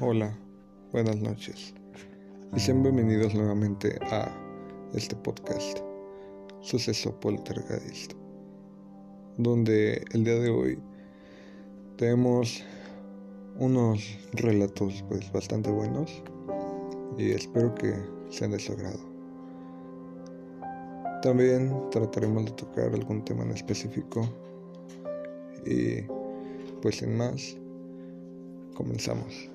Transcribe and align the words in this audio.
Hola, 0.00 0.36
buenas 0.90 1.16
noches 1.20 1.74
y 2.56 2.58
sean 2.58 2.82
bienvenidos 2.82 3.34
nuevamente 3.34 3.96
a 4.10 4.34
este 4.94 5.14
podcast, 5.14 5.78
Suceso 6.60 7.20
Poltergeist, 7.20 8.14
donde 9.38 10.04
el 10.12 10.24
día 10.24 10.34
de 10.34 10.50
hoy 10.50 10.78
tenemos 11.96 12.64
unos 13.60 14.18
relatos 14.32 15.04
pues 15.08 15.30
bastante 15.30 15.70
buenos 15.70 16.20
y 17.16 17.30
espero 17.30 17.72
que 17.76 17.94
sean 18.28 18.50
de 18.50 18.58
su 18.58 18.72
agrado. 18.72 19.11
También 21.22 21.72
trataremos 21.92 22.46
de 22.46 22.50
tocar 22.50 22.92
algún 22.92 23.24
tema 23.24 23.44
en 23.44 23.52
específico 23.52 24.28
y 25.64 26.02
pues 26.82 26.96
sin 26.96 27.16
más, 27.16 27.56
comenzamos. 28.74 29.48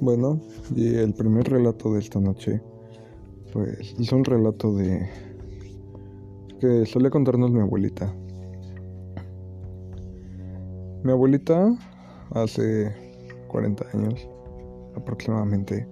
Bueno, 0.00 0.40
y 0.74 0.94
el 0.94 1.12
primer 1.12 1.46
relato 1.50 1.92
de 1.92 2.00
esta 2.00 2.20
noche, 2.20 2.62
pues 3.52 3.94
es 4.00 4.12
un 4.12 4.24
relato 4.24 4.74
de 4.74 5.06
que 6.58 6.86
suele 6.86 7.10
contarnos 7.10 7.50
mi 7.50 7.60
abuelita. 7.60 8.10
Mi 11.10 11.14
abuelita 11.14 11.76
hace 12.36 12.94
40 13.48 13.84
años 13.94 14.28
aproximadamente, 14.94 15.84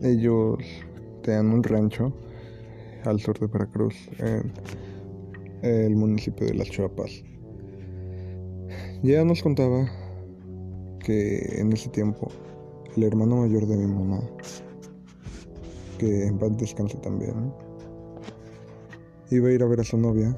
ellos 0.00 0.56
tenían 1.22 1.52
un 1.52 1.62
rancho 1.62 2.10
al 3.04 3.20
sur 3.20 3.38
de 3.38 3.48
Veracruz, 3.48 3.94
en 4.20 4.50
el 5.60 5.94
municipio 5.94 6.46
de 6.46 6.54
Las 6.54 6.70
Chuapas. 6.70 7.22
Y 9.02 9.10
ella 9.10 9.26
nos 9.26 9.42
contaba 9.42 9.86
que 11.04 11.60
en 11.60 11.74
ese 11.74 11.90
tiempo 11.90 12.28
el 12.96 13.02
hermano 13.02 13.42
mayor 13.42 13.66
de 13.66 13.76
mi 13.76 13.92
mamá, 13.92 14.22
que 15.98 16.28
en 16.28 16.38
paz 16.38 16.56
descanse 16.56 16.96
también, 16.96 17.52
iba 19.30 19.48
a 19.48 19.52
ir 19.52 19.62
a 19.62 19.66
ver 19.66 19.80
a 19.80 19.84
su 19.84 19.98
novia, 19.98 20.34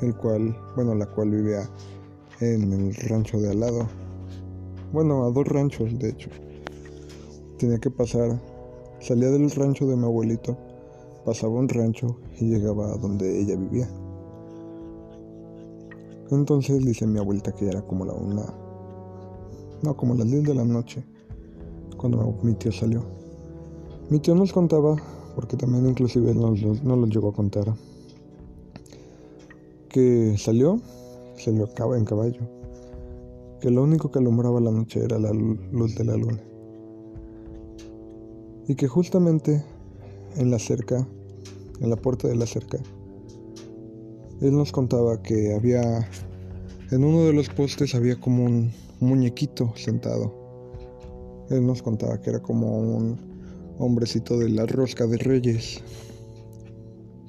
el 0.00 0.16
cual, 0.16 0.56
bueno, 0.76 0.94
la 0.94 1.04
cual 1.04 1.32
vivía 1.32 1.68
en 2.40 2.72
el 2.72 2.94
rancho 2.94 3.40
de 3.40 3.50
al 3.50 3.60
lado. 3.60 3.88
Bueno, 4.92 5.24
a 5.24 5.30
dos 5.30 5.46
ranchos, 5.46 5.98
de 5.98 6.10
hecho. 6.10 6.30
Tenía 7.58 7.78
que 7.78 7.90
pasar, 7.90 8.40
salía 9.00 9.30
del 9.30 9.50
rancho 9.50 9.86
de 9.86 9.96
mi 9.96 10.04
abuelito, 10.04 10.56
pasaba 11.24 11.54
un 11.54 11.68
rancho 11.68 12.18
y 12.38 12.46
llegaba 12.46 12.92
a 12.92 12.96
donde 12.96 13.40
ella 13.40 13.56
vivía. 13.56 13.88
Entonces 16.30 16.84
dice 16.84 17.06
mi 17.06 17.18
abuelita 17.18 17.52
que 17.52 17.68
era 17.68 17.82
como 17.82 18.04
la 18.04 18.12
una, 18.12 18.44
no, 19.82 19.96
como 19.96 20.14
las 20.14 20.26
10 20.26 20.44
de 20.44 20.54
la 20.54 20.64
noche 20.64 21.04
cuando 21.96 22.38
mi 22.42 22.54
tío 22.54 22.72
salió. 22.72 23.04
Mi 24.10 24.18
tío 24.20 24.34
nos 24.34 24.52
contaba, 24.52 24.96
porque 25.34 25.56
también 25.56 25.86
inclusive 25.86 26.34
nos, 26.34 26.60
no 26.82 26.96
los 26.96 27.10
llegó 27.10 27.30
a 27.30 27.32
contar, 27.32 27.74
que 29.88 30.36
salió, 30.36 30.80
salió 31.36 31.68
en 31.94 32.04
caballo, 32.04 32.40
que 33.60 33.70
lo 33.70 33.82
único 33.82 34.10
que 34.10 34.18
alumbraba 34.18 34.60
la 34.60 34.70
noche 34.70 35.04
era 35.04 35.18
la 35.18 35.32
luz 35.32 35.94
de 35.94 36.04
la 36.04 36.16
luna. 36.16 36.42
Y 38.68 38.74
que 38.74 38.88
justamente 38.88 39.64
en 40.36 40.50
la 40.50 40.58
cerca, 40.58 41.06
en 41.80 41.90
la 41.90 41.96
puerta 41.96 42.28
de 42.28 42.36
la 42.36 42.46
cerca, 42.46 42.78
él 44.40 44.56
nos 44.56 44.72
contaba 44.72 45.22
que 45.22 45.54
había, 45.54 46.08
en 46.90 47.04
uno 47.04 47.24
de 47.24 47.32
los 47.32 47.48
postes 47.48 47.94
había 47.94 48.20
como 48.20 48.44
un 48.44 48.70
muñequito 49.00 49.72
sentado 49.76 50.46
él 51.50 51.64
nos 51.64 51.82
contaba 51.82 52.20
que 52.20 52.30
era 52.30 52.40
como 52.40 52.78
un 52.78 53.16
hombrecito 53.78 54.38
de 54.38 54.48
la 54.48 54.66
rosca 54.66 55.06
de 55.06 55.16
reyes. 55.18 55.80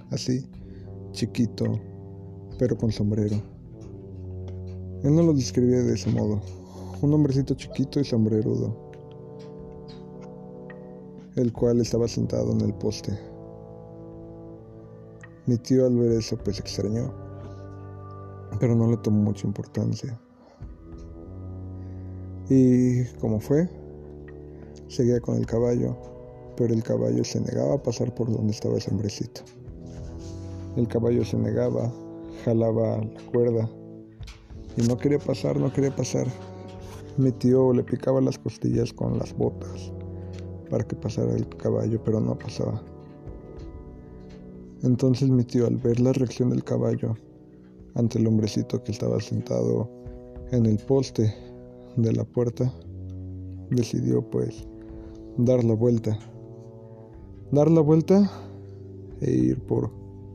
Así, 0.09 0.45
chiquito, 1.11 1.79
pero 2.57 2.77
con 2.77 2.91
sombrero. 2.91 3.37
Él 5.03 5.15
no 5.15 5.23
lo 5.23 5.33
describía 5.33 5.83
de 5.83 5.93
ese 5.93 6.09
modo. 6.11 6.41
Un 7.01 7.13
hombrecito 7.13 7.53
chiquito 7.53 7.99
y 7.99 8.03
sombrerudo. 8.03 8.75
El 11.35 11.53
cual 11.53 11.81
estaba 11.81 12.07
sentado 12.07 12.51
en 12.51 12.61
el 12.61 12.73
poste. 12.73 13.17
Mi 15.45 15.57
tío 15.57 15.85
al 15.85 15.95
ver 15.97 16.11
eso 16.13 16.37
pues 16.37 16.59
extrañó. 16.59 17.13
Pero 18.59 18.75
no 18.75 18.89
le 18.89 18.97
tomó 18.97 19.21
mucha 19.21 19.45
importancia. 19.45 20.19
Y 22.49 23.03
como 23.19 23.39
fue, 23.39 23.69
Seguía 24.87 25.19
con 25.19 25.35
el 25.35 25.45
caballo, 25.45 25.97
pero 26.55 26.73
el 26.73 26.81
caballo 26.81 27.21
se 27.25 27.41
negaba 27.41 27.75
a 27.75 27.83
pasar 27.83 28.15
por 28.15 28.31
donde 28.31 28.53
estaba 28.53 28.77
ese 28.77 28.89
hombrecito. 28.89 29.41
El 30.77 30.87
caballo 30.87 31.25
se 31.25 31.37
negaba, 31.37 31.91
jalaba 32.45 32.99
la 33.03 33.21
cuerda 33.31 33.69
y 34.77 34.87
no 34.87 34.97
quería 34.97 35.19
pasar, 35.19 35.59
no 35.59 35.73
quería 35.73 35.95
pasar. 35.95 36.27
Mi 37.17 37.31
tío 37.31 37.73
le 37.73 37.83
picaba 37.83 38.21
las 38.21 38.37
costillas 38.37 38.93
con 38.93 39.17
las 39.17 39.35
botas 39.35 39.91
para 40.69 40.83
que 40.83 40.95
pasara 40.95 41.33
el 41.33 41.47
caballo, 41.57 42.01
pero 42.03 42.19
no 42.19 42.37
pasaba. 42.37 42.81
Entonces 44.83 45.29
mi 45.29 45.43
tío, 45.43 45.65
al 45.65 45.77
ver 45.77 45.99
la 45.99 46.13
reacción 46.13 46.51
del 46.51 46.63
caballo 46.63 47.15
ante 47.95 48.19
el 48.19 48.27
hombrecito 48.27 48.83
que 48.83 48.91
estaba 48.91 49.19
sentado 49.19 49.89
en 50.51 50.67
el 50.67 50.77
poste 50.77 51.33
de 51.95 52.13
la 52.13 52.23
puerta, 52.23 52.71
decidió 53.71 54.21
pues 54.21 54.67
dar 55.37 55.63
la 55.63 55.73
vuelta. 55.73 56.17
Dar 57.51 57.71
la 57.71 57.81
vuelta 57.81 58.29
e 59.21 59.31
ir 59.31 59.59
por, 59.61 59.89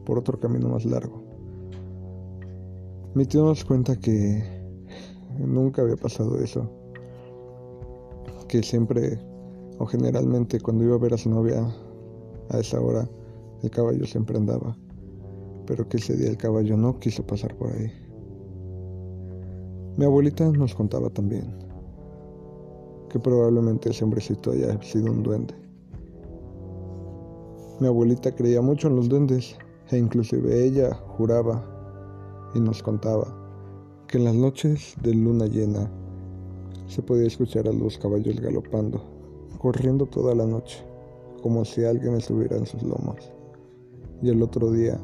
por 0.04 0.19
otro 0.19 0.41
camino 0.41 0.69
más 0.69 0.84
largo. 0.84 1.22
Mi 3.15 3.27
tío 3.27 3.45
nos 3.45 3.62
cuenta 3.62 3.95
que 3.95 4.43
nunca 5.39 5.83
había 5.83 5.97
pasado 5.97 6.39
eso. 6.39 6.67
Que 8.49 8.62
siempre 8.62 9.19
o 9.78 9.84
generalmente 9.84 10.59
cuando 10.59 10.84
iba 10.84 10.95
a 10.95 10.99
ver 10.99 11.12
a 11.12 11.19
su 11.19 11.28
novia 11.28 11.62
a 12.49 12.59
esa 12.59 12.81
hora 12.81 13.06
el 13.62 13.71
caballo 13.71 14.06
siempre 14.06 14.39
andaba. 14.39 14.75
Pero 15.67 15.87
que 15.91 15.99
ese 15.99 16.17
día 16.17 16.31
el 16.31 16.39
caballo 16.39 16.75
no 16.78 16.99
quiso 17.00 17.27
pasar 17.27 17.55
por 17.56 17.71
ahí. 17.71 17.93
Mi 19.99 20.06
abuelita 20.06 20.50
nos 20.50 20.75
contaba 20.75 21.11
también 21.11 21.55
que 23.11 23.19
probablemente 23.19 23.91
ese 23.91 24.05
hombrecito 24.05 24.53
haya 24.53 24.81
sido 24.81 25.12
un 25.12 25.23
duende. 25.23 25.55
Mi 27.79 27.89
abuelita 27.89 28.34
creía 28.34 28.62
mucho 28.62 28.89
en 28.89 28.97
los 28.97 29.11
duendes 29.11 29.55
e 29.91 29.99
inclusive 29.99 30.65
ella 30.65 30.94
juraba 30.94 31.72
y 32.54 32.60
nos 32.60 32.82
contaba 32.82 33.26
que 34.06 34.18
en 34.18 34.24
las 34.24 34.34
noches 34.34 34.94
de 35.02 35.14
luna 35.14 35.46
llena 35.46 35.90
se 36.86 37.02
podía 37.02 37.26
escuchar 37.26 37.68
a 37.68 37.72
los 37.72 37.98
caballos 37.98 38.40
galopando, 38.40 39.02
corriendo 39.58 40.06
toda 40.06 40.34
la 40.34 40.46
noche, 40.46 40.84
como 41.42 41.64
si 41.64 41.84
alguien 41.84 42.14
estuviera 42.14 42.56
en 42.56 42.66
sus 42.66 42.82
lomos. 42.82 43.32
Y 44.22 44.28
el 44.28 44.42
otro 44.42 44.70
día 44.70 45.00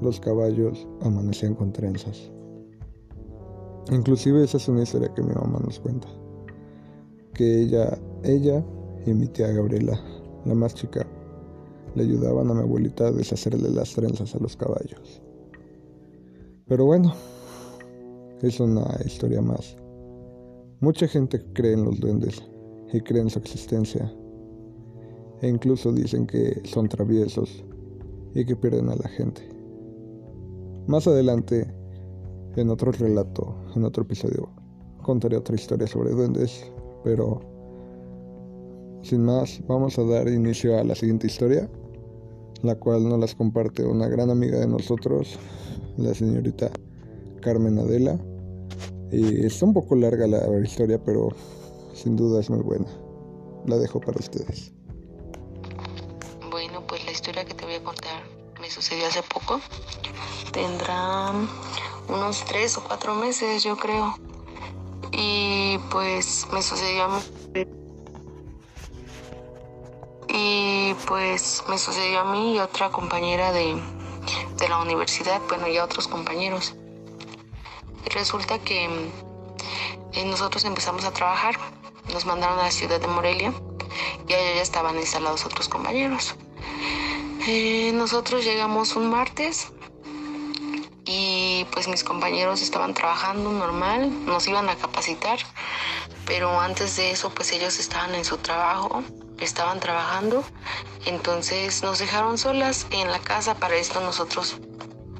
los 0.00 0.20
caballos 0.20 0.86
amanecían 1.00 1.54
con 1.54 1.72
trenzas. 1.72 2.30
Inclusive 3.90 4.44
esa 4.44 4.58
es 4.58 4.68
una 4.68 4.82
historia 4.82 5.14
que 5.14 5.22
mi 5.22 5.32
mamá 5.32 5.60
nos 5.64 5.80
cuenta 5.80 6.08
que 7.36 7.62
ella, 7.62 7.98
ella 8.24 8.64
y 9.04 9.12
mi 9.12 9.26
tía 9.28 9.48
Gabriela, 9.48 10.00
la 10.46 10.54
más 10.54 10.74
chica, 10.74 11.06
le 11.94 12.04
ayudaban 12.04 12.50
a 12.50 12.54
mi 12.54 12.60
abuelita 12.60 13.08
a 13.08 13.12
deshacerle 13.12 13.70
las 13.70 13.92
trenzas 13.92 14.34
a 14.34 14.38
los 14.38 14.56
caballos. 14.56 15.22
Pero 16.68 16.84
bueno, 16.84 17.12
es 18.42 18.60
una 18.60 18.86
historia 19.04 19.40
más. 19.40 19.76
Mucha 20.80 21.06
gente 21.08 21.42
cree 21.52 21.74
en 21.74 21.84
los 21.84 22.00
duendes 22.00 22.42
y 22.92 23.00
cree 23.00 23.22
en 23.22 23.30
su 23.30 23.38
existencia. 23.38 24.12
E 25.42 25.48
incluso 25.48 25.92
dicen 25.92 26.26
que 26.26 26.60
son 26.64 26.88
traviesos 26.88 27.64
y 28.34 28.44
que 28.44 28.56
pierden 28.56 28.88
a 28.88 28.96
la 28.96 29.08
gente. 29.08 29.42
Más 30.86 31.06
adelante, 31.06 31.66
en 32.56 32.70
otro 32.70 32.92
relato, 32.92 33.54
en 33.74 33.84
otro 33.84 34.02
episodio, 34.02 34.48
contaré 35.02 35.36
otra 35.36 35.54
historia 35.54 35.86
sobre 35.86 36.10
duendes 36.10 36.70
pero 37.06 37.40
sin 39.02 39.24
más, 39.24 39.62
vamos 39.68 39.96
a 39.96 40.02
dar 40.02 40.26
inicio 40.26 40.76
a 40.76 40.82
la 40.82 40.96
siguiente 40.96 41.28
historia, 41.28 41.70
la 42.62 42.74
cual 42.74 43.08
nos 43.08 43.20
las 43.20 43.32
comparte 43.36 43.84
una 43.86 44.08
gran 44.08 44.28
amiga 44.28 44.58
de 44.58 44.66
nosotros, 44.66 45.38
la 45.98 46.14
señorita 46.14 46.70
Carmen 47.40 47.78
Adela. 47.78 48.18
Y 49.10 49.46
está 49.46 49.64
un 49.66 49.74
poco 49.74 49.94
larga 49.94 50.26
la 50.26 50.58
historia, 50.60 51.02
pero 51.02 51.28
sin 51.94 52.16
duda 52.16 52.40
es 52.40 52.50
muy 52.50 52.60
buena. 52.60 52.86
la 53.66 53.76
dejo 53.78 54.00
para 54.00 54.18
ustedes. 54.18 54.72
Bueno, 56.50 56.86
pues 56.86 57.04
la 57.04 57.12
historia 57.12 57.44
que 57.44 57.54
te 57.54 57.64
voy 57.64 57.74
a 57.74 57.82
contar 57.82 58.22
me 58.60 58.70
sucedió 58.70 59.06
hace 59.06 59.22
poco. 59.22 59.60
Tendrá 60.52 61.32
unos 62.08 62.44
tres 62.44 62.76
o 62.76 62.84
cuatro 62.84 63.14
meses, 63.14 63.62
yo 63.64 63.76
creo. 63.76 64.14
Y 65.12 65.78
pues 65.90 66.46
me 66.52 66.62
sucedió 66.62 67.04
a 67.04 67.08
mí. 67.08 67.66
Y 70.28 70.94
pues 71.06 71.62
me 71.68 71.78
sucedió 71.78 72.20
a 72.20 72.32
mí 72.32 72.56
y 72.56 72.58
otra 72.58 72.90
compañera 72.90 73.52
de, 73.52 73.80
de 74.56 74.68
la 74.68 74.78
universidad, 74.78 75.40
bueno, 75.48 75.68
y 75.68 75.76
a 75.76 75.84
otros 75.84 76.08
compañeros. 76.08 76.74
Y 78.04 78.10
resulta 78.10 78.58
que 78.58 78.84
eh, 80.12 80.24
nosotros 80.24 80.64
empezamos 80.64 81.04
a 81.04 81.12
trabajar, 81.12 81.56
nos 82.12 82.24
mandaron 82.24 82.58
a 82.58 82.64
la 82.64 82.70
ciudad 82.70 83.00
de 83.00 83.06
Morelia 83.06 83.52
y 84.28 84.32
allá 84.32 84.54
ya 84.54 84.62
estaban 84.62 84.96
instalados 84.96 85.44
otros 85.44 85.68
compañeros. 85.68 86.34
Eh, 87.46 87.92
nosotros 87.94 88.44
llegamos 88.44 88.96
un 88.96 89.10
martes 89.10 89.72
y 91.04 91.66
pues 91.70 91.86
mis 91.86 92.02
compañeros 92.02 92.62
estaban 92.62 92.94
trabajando 92.94 93.52
normal, 93.52 94.26
nos 94.26 94.48
iban 94.48 94.68
a 94.68 94.76
capacitar, 94.76 95.38
pero 96.26 96.60
antes 96.60 96.96
de 96.96 97.12
eso 97.12 97.30
pues 97.30 97.52
ellos 97.52 97.78
estaban 97.78 98.14
en 98.14 98.24
su 98.24 98.38
trabajo, 98.38 99.02
estaban 99.40 99.80
trabajando, 99.80 100.44
entonces 101.04 101.82
nos 101.82 101.98
dejaron 101.98 102.38
solas 102.38 102.86
en 102.90 103.10
la 103.10 103.18
casa, 103.18 103.54
para 103.54 103.76
esto 103.76 104.00
nosotros 104.00 104.58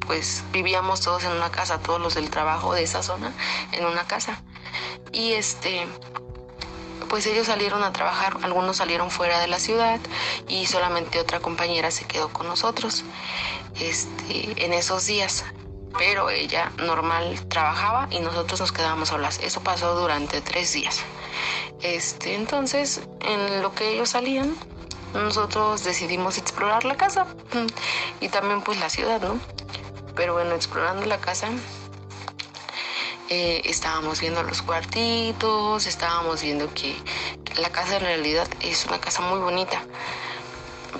pues 0.06 0.44
vivíamos 0.52 1.00
todos 1.00 1.24
en 1.24 1.32
una 1.32 1.50
casa, 1.50 1.80
todos 1.80 2.00
los 2.00 2.14
del 2.14 2.30
trabajo 2.30 2.74
de 2.74 2.84
esa 2.84 3.02
zona 3.02 3.32
en 3.72 3.84
una 3.84 4.06
casa. 4.06 4.40
Y 5.12 5.32
este 5.32 5.86
pues 7.08 7.26
ellos 7.26 7.46
salieron 7.46 7.84
a 7.84 7.92
trabajar, 7.92 8.36
algunos 8.42 8.78
salieron 8.78 9.10
fuera 9.10 9.40
de 9.40 9.46
la 9.46 9.58
ciudad 9.58 10.00
y 10.48 10.66
solamente 10.66 11.20
otra 11.20 11.40
compañera 11.40 11.90
se 11.90 12.04
quedó 12.04 12.28
con 12.28 12.48
nosotros 12.48 13.04
este, 13.78 14.64
en 14.64 14.72
esos 14.72 15.06
días. 15.06 15.44
Pero 15.98 16.30
ella 16.30 16.72
normal 16.78 17.40
trabajaba 17.48 18.08
y 18.10 18.20
nosotros 18.20 18.60
nos 18.60 18.72
quedábamos 18.72 19.08
solas. 19.08 19.38
Eso 19.42 19.62
pasó 19.62 19.94
durante 19.94 20.40
tres 20.40 20.72
días. 20.72 21.00
Este, 21.82 22.34
entonces, 22.34 23.02
en 23.20 23.62
lo 23.62 23.74
que 23.74 23.94
ellos 23.94 24.10
salían, 24.10 24.56
nosotros 25.14 25.84
decidimos 25.84 26.38
explorar 26.38 26.84
la 26.84 26.96
casa 26.96 27.26
y 28.20 28.28
también 28.28 28.62
pues 28.62 28.78
la 28.78 28.88
ciudad, 28.88 29.20
¿no? 29.20 29.38
Pero 30.14 30.34
bueno, 30.34 30.54
explorando 30.54 31.04
la 31.06 31.18
casa, 31.18 31.48
eh, 33.28 33.62
estábamos 33.64 34.20
viendo 34.20 34.42
los 34.42 34.62
cuartitos, 34.62 35.86
estábamos 35.86 36.42
viendo 36.42 36.72
que 36.72 36.96
la 37.60 37.70
casa 37.70 37.96
en 37.96 38.02
realidad 38.02 38.48
es 38.60 38.86
una 38.86 39.00
casa 39.00 39.22
muy 39.22 39.38
bonita. 39.40 39.82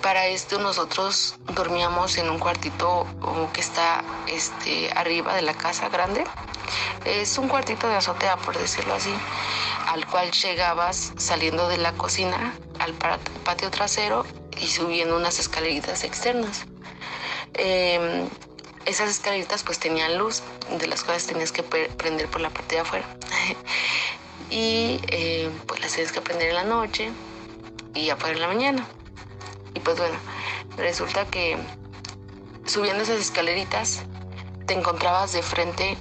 Para 0.06 0.28
esto 0.28 0.60
nosotros 0.60 1.34
dormíamos 1.52 2.16
en 2.16 2.30
un 2.30 2.38
cuartito 2.38 3.08
que 3.52 3.60
está 3.60 4.04
este, 4.28 4.88
arriba 4.94 5.34
de 5.34 5.42
la 5.42 5.52
casa 5.52 5.88
grande. 5.88 6.22
Es 7.04 7.38
un 7.38 7.48
cuartito 7.48 7.88
de 7.88 7.96
azotea, 7.96 8.36
por 8.36 8.56
decirlo 8.56 8.94
así, 8.94 9.12
al 9.88 10.06
cual 10.06 10.30
llegabas 10.30 11.12
saliendo 11.16 11.68
de 11.68 11.78
la 11.78 11.90
cocina 11.94 12.54
al 12.78 12.94
patio 12.94 13.68
trasero 13.72 14.24
y 14.56 14.68
subiendo 14.68 15.16
unas 15.16 15.40
escaleritas 15.40 16.04
externas. 16.04 16.66
Em, 17.54 18.28
esas 18.84 19.10
escaleritas 19.10 19.64
pues 19.64 19.80
tenían 19.80 20.18
luz, 20.18 20.44
de 20.78 20.86
las 20.86 21.02
cuales 21.02 21.26
tenías 21.26 21.50
que 21.50 21.64
prender 21.64 22.28
por 22.28 22.40
la 22.40 22.50
parte 22.50 22.76
de 22.76 22.82
afuera. 22.82 23.06
y 24.50 25.00
eh, 25.08 25.50
pues 25.66 25.80
las 25.80 25.94
tienes 25.94 26.12
que 26.12 26.20
prender 26.20 26.50
en 26.50 26.54
la 26.54 26.64
noche 26.64 27.10
y 27.92 28.10
afuera 28.10 28.36
en 28.36 28.42
la 28.42 28.46
mañana. 28.46 28.86
Y 29.76 29.80
pues 29.80 29.98
bueno, 29.98 30.16
resulta 30.78 31.26
que 31.26 31.58
subiendo 32.64 33.02
esas 33.02 33.20
escaleritas 33.20 34.04
te 34.66 34.72
encontrabas 34.72 35.34
de 35.34 35.42
frente 35.42 35.98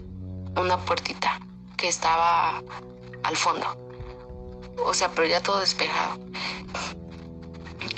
una 0.55 0.77
puertita 0.77 1.41
que 1.75 1.89
estaba 1.89 2.63
al 3.23 3.35
fondo. 3.35 3.67
O 4.85 4.93
sea, 4.93 5.11
pero 5.11 5.27
ya 5.27 5.41
todo 5.41 5.59
despejado 5.59 6.17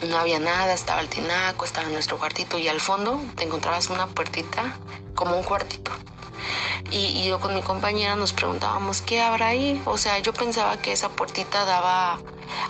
no 0.07 0.17
había 0.17 0.39
nada, 0.39 0.73
estaba 0.73 0.99
el 1.01 1.09
tinaco, 1.09 1.65
estaba 1.65 1.87
nuestro 1.89 2.17
cuartito 2.17 2.57
y 2.57 2.67
al 2.67 2.81
fondo 2.81 3.21
te 3.35 3.43
encontrabas 3.43 3.91
una 3.91 4.07
puertita 4.07 4.77
como 5.13 5.37
un 5.37 5.43
cuartito. 5.43 5.91
Y, 6.91 7.27
yo 7.27 7.39
con 7.39 7.53
mi 7.53 7.61
compañera 7.61 8.15
nos 8.15 8.33
preguntábamos 8.33 9.01
qué 9.01 9.21
habrá 9.21 9.47
ahí. 9.47 9.81
O 9.85 9.97
sea, 9.97 10.19
yo 10.19 10.33
pensaba 10.33 10.77
que 10.77 10.91
esa 10.91 11.09
puertita 11.09 11.65
daba 11.65 12.19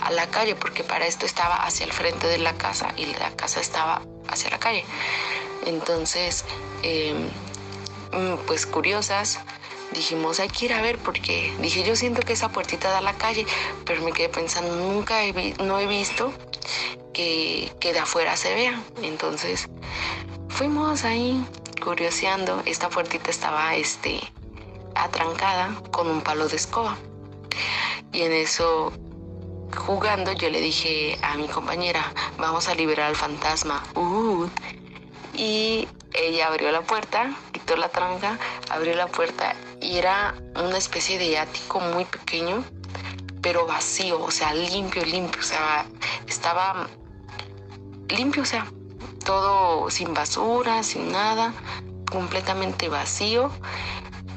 a 0.02 0.12
la 0.12 0.28
calle 0.28 0.56
porque 0.56 0.84
para 0.84 1.06
esto 1.06 1.26
estaba 1.26 1.56
hacia 1.66 1.86
el 1.86 1.94
frente 1.94 2.28
de 2.28 2.40
la 2.40 2.54
casa 2.54 2.94
y 2.98 3.06
la 3.06 3.32
casa 3.36 3.60
estaba 3.60 4.02
hacia 4.28 4.50
la 4.50 4.60
calle. 4.60 4.84
Entonces, 5.66 6.46
mm, 6.84 8.36
pues 8.46 8.66
curiosas, 8.66 9.40
dijimos 9.92 10.40
hay 10.40 10.50
que 10.50 10.66
ir 10.66 10.74
a 10.74 10.82
ver 10.82 10.98
porque 10.98 11.54
dije 11.60 11.84
yo 11.84 11.96
siento 11.96 12.22
que 12.22 12.34
esa 12.34 12.50
puertita 12.50 12.90
da 12.90 13.00
a 13.00 13.02
la 13.02 13.14
calle, 13.14 13.46
pero 13.86 14.02
me 14.02 14.12
quedé 14.12 14.30
pensando 14.30 14.76
nunca 14.76 15.24
he 15.24 15.54
no 15.60 15.80
he 15.80 15.88
visto 15.88 16.34
que, 17.14 17.72
de 17.82 18.00
afuera 18.00 18.38
se 18.38 18.54
vea. 18.54 18.82
Entonces 19.02 19.68
fuimos 20.50 21.04
ahí 21.04 21.44
curioseando. 21.78 22.62
Esta 22.66 22.90
puertita 22.90 23.30
estaba 23.30 23.76
este, 23.76 24.20
atrancada 24.96 25.76
con 25.92 26.08
un 26.10 26.22
palo 26.22 26.48
de 26.48 26.56
escoba. 26.56 26.98
Y 28.12 28.22
en 28.22 28.34
eso, 28.34 28.92
jugando, 29.76 30.34
yo 30.34 30.50
le 30.50 30.62
dije 30.62 31.18
a 31.22 31.36
mi 31.38 31.48
compañera, 31.48 32.14
vamos 32.38 32.68
a 32.68 32.76
liberar 32.76 33.08
al 33.08 33.16
fantasma. 33.16 33.84
Uh. 33.96 34.48
Y 35.34 35.88
ella 36.14 36.48
abrió 36.48 36.72
la 36.72 36.82
puerta, 36.82 37.36
quitó 37.52 37.76
la 37.78 37.90
tranca, 37.90 38.40
abrió 38.70 38.96
la 38.96 39.08
puerta 39.08 39.56
y 39.82 39.98
era 39.98 40.36
una 40.56 40.78
especie 40.78 41.20
de 41.20 41.38
ático 41.38 41.80
muy 41.80 42.06
pequeño, 42.06 42.64
pero 43.42 43.68
vacío, 43.68 44.22
o 44.22 44.32
sea, 44.32 44.54
limpio, 44.54 45.06
limpio, 45.06 45.40
o 45.40 45.46
sea, 45.46 45.86
estaba 46.28 46.88
limpio, 48.10 48.42
o 48.42 48.46
sea, 48.46 48.66
todo 49.28 49.90
sin 49.90 50.14
basura, 50.14 50.84
sin 50.84 51.12
nada, 51.12 51.54
completamente 52.10 52.88
vacío, 52.88 53.52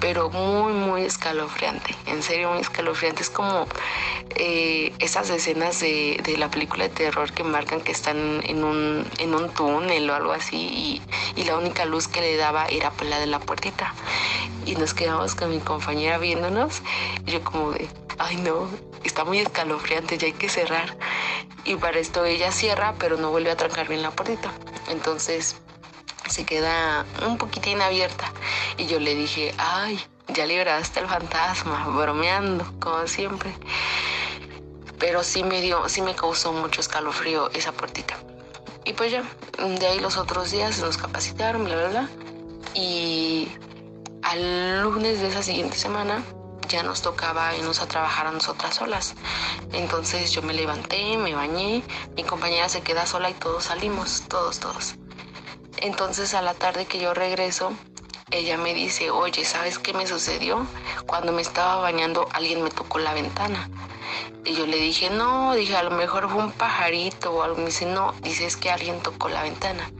pero 0.01 0.31
muy, 0.31 0.73
muy 0.73 1.03
escalofriante, 1.03 1.95
en 2.07 2.23
serio, 2.23 2.51
muy 2.51 2.61
escalofriante. 2.61 3.23
Es 3.23 3.31
como 3.31 3.67
eh, 4.37 4.93
esas 4.99 5.29
escenas 5.31 5.81
de, 5.81 6.21
de, 6.25 6.37
la 6.39 6.51
película 6.51 6.85
de 6.85 6.91
terror 6.91 7.33
que 7.33 7.45
marcan 7.45 7.81
que 7.81 7.93
están 7.93 8.41
en 8.45 8.65
un, 8.65 9.07
en 9.19 9.35
un 9.35 9.51
túnel 9.51 10.09
o 10.09 10.15
algo 10.15 10.33
así 10.33 10.57
y, 10.57 11.03
y 11.41 11.45
la 11.45 11.59
única 11.59 11.85
luz 11.85 12.09
que 12.09 12.21
le 12.21 12.37
daba 12.37 12.67
era 12.67 12.93
la 13.09 13.21
de 13.21 13.27
la 13.27 13.39
puertita. 13.39 13.95
Y 14.65 14.75
nos 14.77 14.95
quedamos 14.95 15.35
con 15.35 15.51
mi 15.51 15.61
compañera 15.61 16.19
viéndonos 16.19 16.83
y 17.27 17.33
yo 17.33 17.45
como 17.45 17.73
de, 17.73 17.89
ay 18.19 18.37
no, 18.37 18.69
está 19.05 19.25
muy 19.25 19.39
escalofriante, 19.39 20.19
ya 20.19 20.27
hay 20.27 20.33
que 20.33 20.49
cerrar 20.49 20.97
y 21.65 21.77
para 21.77 21.99
esto 21.99 22.25
ella 22.25 22.53
cierra, 22.53 22.95
pero 22.99 23.17
no 23.17 23.31
vuelve 23.31 23.51
a 23.51 23.57
trancar 23.57 23.89
bien 23.89 24.03
la 24.03 24.11
puerta. 24.11 24.53
Entonces 24.89 25.57
se 26.31 26.45
queda 26.45 27.05
un 27.27 27.37
poquitín 27.37 27.83
abierta 27.83 28.33
y 28.77 28.87
yo 28.87 29.01
le 29.01 29.15
dije, 29.15 29.55
ay, 29.59 30.01
ya 30.29 30.47
libraste 30.47 31.01
el 31.01 31.09
fantasma, 31.09 31.89
bromeando, 31.89 32.73
como 32.79 33.07
siempre. 33.07 33.53
Pero 34.99 35.23
sí 35.23 35.43
me 35.43 35.61
dio, 35.61 35.89
sí 35.89 36.03
me 36.03 36.15
causó 36.15 36.53
mucho 36.53 36.81
escalofrío 36.81 37.51
esa 37.51 37.73
puertita. 37.73 38.17
Y 38.85 38.93
pues 38.93 39.13
ya, 39.13 39.25
de 39.59 39.87
ahí 39.87 39.99
los 39.99 40.17
otros 40.17 40.51
días 40.51 40.79
nos 40.79 40.97
capacitaron, 40.97 41.65
bla, 41.65 41.77
bla, 41.77 41.89
bla. 41.89 42.09
Y 42.75 43.49
al 44.23 44.83
lunes 44.83 45.21
de 45.21 45.29
esa 45.29 45.43
siguiente 45.43 45.77
semana 45.77 46.23
ya 46.69 46.83
nos 46.85 47.03
tocaba 47.03 47.55
irnos 47.57 47.81
a 47.81 47.89
trabajar 47.89 48.29
a 48.29 48.33
nosotras 48.33 48.77
solas. 48.77 49.15
Entonces 49.73 50.31
yo 50.33 50.43
me 50.43 50.55
levanté, 50.55 51.17
me 51.17 51.35
bañé, 51.35 51.83
mi 52.15 52.23
compañera 52.23 52.69
se 52.69 52.83
queda 52.83 53.07
sola 53.07 53.31
y 53.31 53.35
todos 53.35 53.65
salimos, 53.65 54.23
todos, 54.29 54.61
todos. 54.61 54.95
Entonces 55.81 56.35
a 56.35 56.43
la 56.43 56.55
tarde 56.55 56.87
que 56.87 56.99
yo 56.99 57.15
regreso, 57.15 57.73
ella 58.31 58.57
me 58.57 58.75
dice, 58.75 59.11
oye, 59.11 59.45
¿sabes 59.45 59.79
qué 59.79 59.93
me 59.93 60.07
sucedió? 60.07 60.67
Cuando 61.07 61.33
me 61.33 61.43
estaba 61.43 61.77
bañando 61.77 62.29
alguien 62.33 62.63
me 62.63 62.71
tocó 62.71 62.99
la 62.99 63.15
ventana. 63.15 63.69
Y 64.45 64.55
yo 64.55 64.67
le 64.67 64.77
dije, 64.79 65.11
no, 65.11 65.55
dije, 65.55 65.77
a 65.77 65.83
lo 65.83 65.91
mejor 65.91 66.31
fue 66.31 66.43
un 66.43 66.53
pajarito 66.53 67.33
o 67.33 67.43
algo. 67.43 67.59
Me 67.59 67.67
dice, 67.67 67.87
no, 67.87 68.13
dice, 68.23 68.47
es 68.47 68.57
que 68.57 68.71
alguien 68.71 69.01
tocó 69.01 69.29
la 69.29 69.43
ventana. 69.43 69.91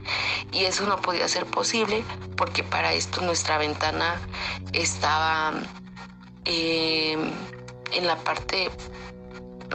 Y 0.51 0.65
eso 0.65 0.85
no 0.85 1.01
podía 1.01 1.27
ser 1.27 1.45
posible 1.45 2.03
porque 2.37 2.63
para 2.63 2.93
esto 2.93 3.21
nuestra 3.21 3.57
ventana 3.57 4.19
estaba 4.73 5.53
eh, 6.45 7.17
en 7.91 8.07
la 8.07 8.17
parte, 8.17 8.71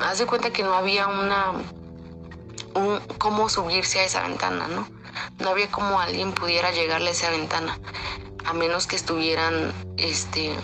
haz 0.03 0.19
de 0.19 0.27
cuenta 0.27 0.51
que 0.51 0.63
no 0.63 0.75
había 0.75 1.07
una, 1.07 1.53
un, 2.75 3.01
cómo 3.19 3.49
subirse 3.49 4.01
a 4.01 4.05
esa 4.05 4.23
ventana, 4.23 4.67
¿no? 4.69 4.96
No 5.39 5.51
había 5.51 5.71
como 5.71 6.01
alguien 6.01 6.33
pudiera 6.33 6.71
llegarle 6.73 7.09
a 7.11 7.13
esa 7.13 7.31
ventana, 7.31 7.79
a 8.45 8.53
menos 8.53 8.87
que 8.87 8.97
estuvieran, 8.97 9.73
este, 9.97 10.55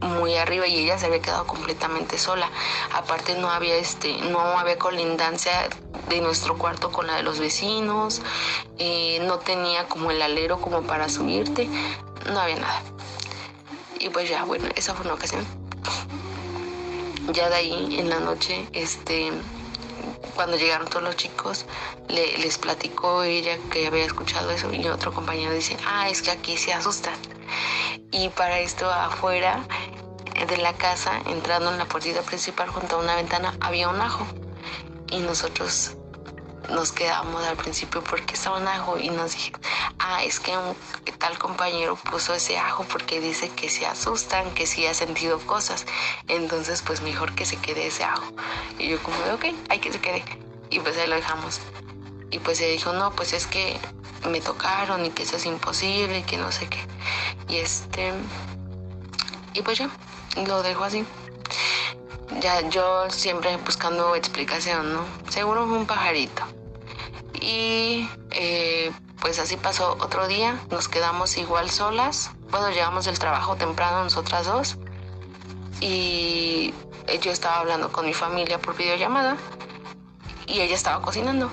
muy 0.00 0.36
arriba 0.36 0.66
y 0.66 0.78
ella 0.78 0.98
se 0.98 1.06
había 1.06 1.20
quedado 1.20 1.46
completamente 1.46 2.18
sola. 2.18 2.50
Aparte 2.92 3.36
no 3.36 3.50
había 3.50 3.76
este, 3.76 4.16
no 4.30 4.40
había 4.40 4.78
colindancia 4.78 5.68
de 6.08 6.20
nuestro 6.20 6.58
cuarto 6.58 6.92
con 6.92 7.06
la 7.06 7.16
de 7.16 7.22
los 7.22 7.38
vecinos, 7.38 8.20
no 9.22 9.38
tenía 9.38 9.88
como 9.88 10.10
el 10.10 10.20
alero 10.20 10.60
como 10.60 10.82
para 10.82 11.08
subirte, 11.08 11.68
no 12.30 12.38
había 12.38 12.56
nada. 12.56 12.82
Y 13.98 14.10
pues 14.10 14.28
ya, 14.28 14.44
bueno, 14.44 14.68
esa 14.76 14.94
fue 14.94 15.06
una 15.06 15.14
ocasión. 15.14 15.46
Ya 17.32 17.48
de 17.48 17.54
ahí 17.54 17.96
en 17.98 18.10
la 18.10 18.20
noche, 18.20 18.68
este, 18.72 19.32
cuando 20.34 20.56
llegaron 20.56 20.88
todos 20.88 21.02
los 21.02 21.16
chicos, 21.16 21.66
les 22.08 22.58
platicó 22.58 23.22
ella 23.22 23.58
que 23.70 23.86
había 23.86 24.04
escuchado 24.04 24.50
eso 24.50 24.72
y 24.72 24.86
otro 24.88 25.12
compañero 25.12 25.52
dice, 25.52 25.76
ah, 25.86 26.08
es 26.08 26.22
que 26.22 26.30
aquí 26.30 26.56
se 26.56 26.72
asustan. 26.72 27.14
Y 28.10 28.28
para 28.30 28.60
esto 28.60 28.90
afuera 28.90 29.64
de 30.48 30.56
la 30.58 30.72
casa, 30.74 31.20
entrando 31.26 31.70
en 31.70 31.78
la 31.78 31.86
puerta 31.86 32.22
principal 32.22 32.68
junto 32.68 32.96
a 32.96 32.98
una 33.00 33.16
ventana, 33.16 33.54
había 33.60 33.88
un 33.88 34.00
ajo. 34.00 34.26
Y 35.10 35.18
nosotros 35.18 35.96
nos 36.70 36.92
quedamos 36.92 37.44
al 37.44 37.56
principio 37.56 38.02
porque 38.02 38.34
un 38.50 38.68
ajo 38.68 38.98
y 38.98 39.10
nos 39.10 39.32
dije, 39.32 39.52
ah, 39.98 40.22
es 40.24 40.40
que 40.40 40.52
tal 41.18 41.38
compañero 41.38 41.96
puso 41.96 42.34
ese 42.34 42.58
ajo 42.58 42.84
porque 42.84 43.20
dice 43.20 43.48
que 43.50 43.68
se 43.68 43.86
asustan, 43.86 44.52
que 44.54 44.66
sí 44.66 44.86
ha 44.86 44.94
sentido 44.94 45.38
cosas. 45.40 45.86
Entonces, 46.28 46.82
pues 46.82 47.00
mejor 47.00 47.34
que 47.34 47.46
se 47.46 47.56
quede 47.56 47.86
ese 47.86 48.04
ajo. 48.04 48.32
Y 48.78 48.88
yo 48.88 49.02
como 49.02 49.18
de, 49.20 49.32
ok, 49.32 49.44
hay 49.70 49.78
que 49.78 49.92
se 49.92 50.00
quede. 50.00 50.24
Y 50.70 50.80
pues 50.80 50.96
ahí 50.98 51.08
lo 51.08 51.16
dejamos. 51.16 51.60
Y 52.30 52.38
pues 52.38 52.58
se 52.58 52.68
dijo, 52.68 52.92
no, 52.92 53.12
pues 53.12 53.32
es 53.32 53.46
que 53.46 53.78
me 54.28 54.40
tocaron 54.40 55.04
y 55.04 55.10
que 55.10 55.22
eso 55.22 55.36
es 55.36 55.46
imposible 55.46 56.18
y 56.18 56.22
que 56.22 56.36
no 56.36 56.50
sé 56.52 56.68
qué. 56.68 56.86
Y 57.48 57.56
este, 57.56 58.12
y 59.52 59.62
pues 59.62 59.78
ya, 59.78 59.90
lo 60.46 60.62
dejo 60.62 60.84
así. 60.84 61.04
Ya 62.40 62.68
yo 62.68 63.10
siempre 63.10 63.56
buscando 63.58 64.14
explicación, 64.14 64.92
¿no? 64.92 65.04
Seguro 65.28 65.66
fue 65.66 65.78
un 65.78 65.86
pajarito. 65.86 66.42
Y 67.40 68.08
eh, 68.30 68.92
pues 69.20 69.38
así 69.38 69.56
pasó 69.56 69.96
otro 70.00 70.26
día, 70.26 70.58
nos 70.70 70.88
quedamos 70.88 71.36
igual 71.36 71.70
solas. 71.70 72.30
Bueno, 72.50 72.70
llegamos 72.70 73.04
del 73.04 73.18
trabajo 73.18 73.56
temprano 73.56 74.04
nosotras 74.04 74.46
dos. 74.46 74.76
Y 75.80 76.72
yo 77.20 77.30
estaba 77.30 77.60
hablando 77.60 77.92
con 77.92 78.06
mi 78.06 78.14
familia 78.14 78.58
por 78.58 78.76
videollamada 78.76 79.36
y 80.46 80.60
ella 80.60 80.74
estaba 80.74 81.02
cocinando. 81.02 81.50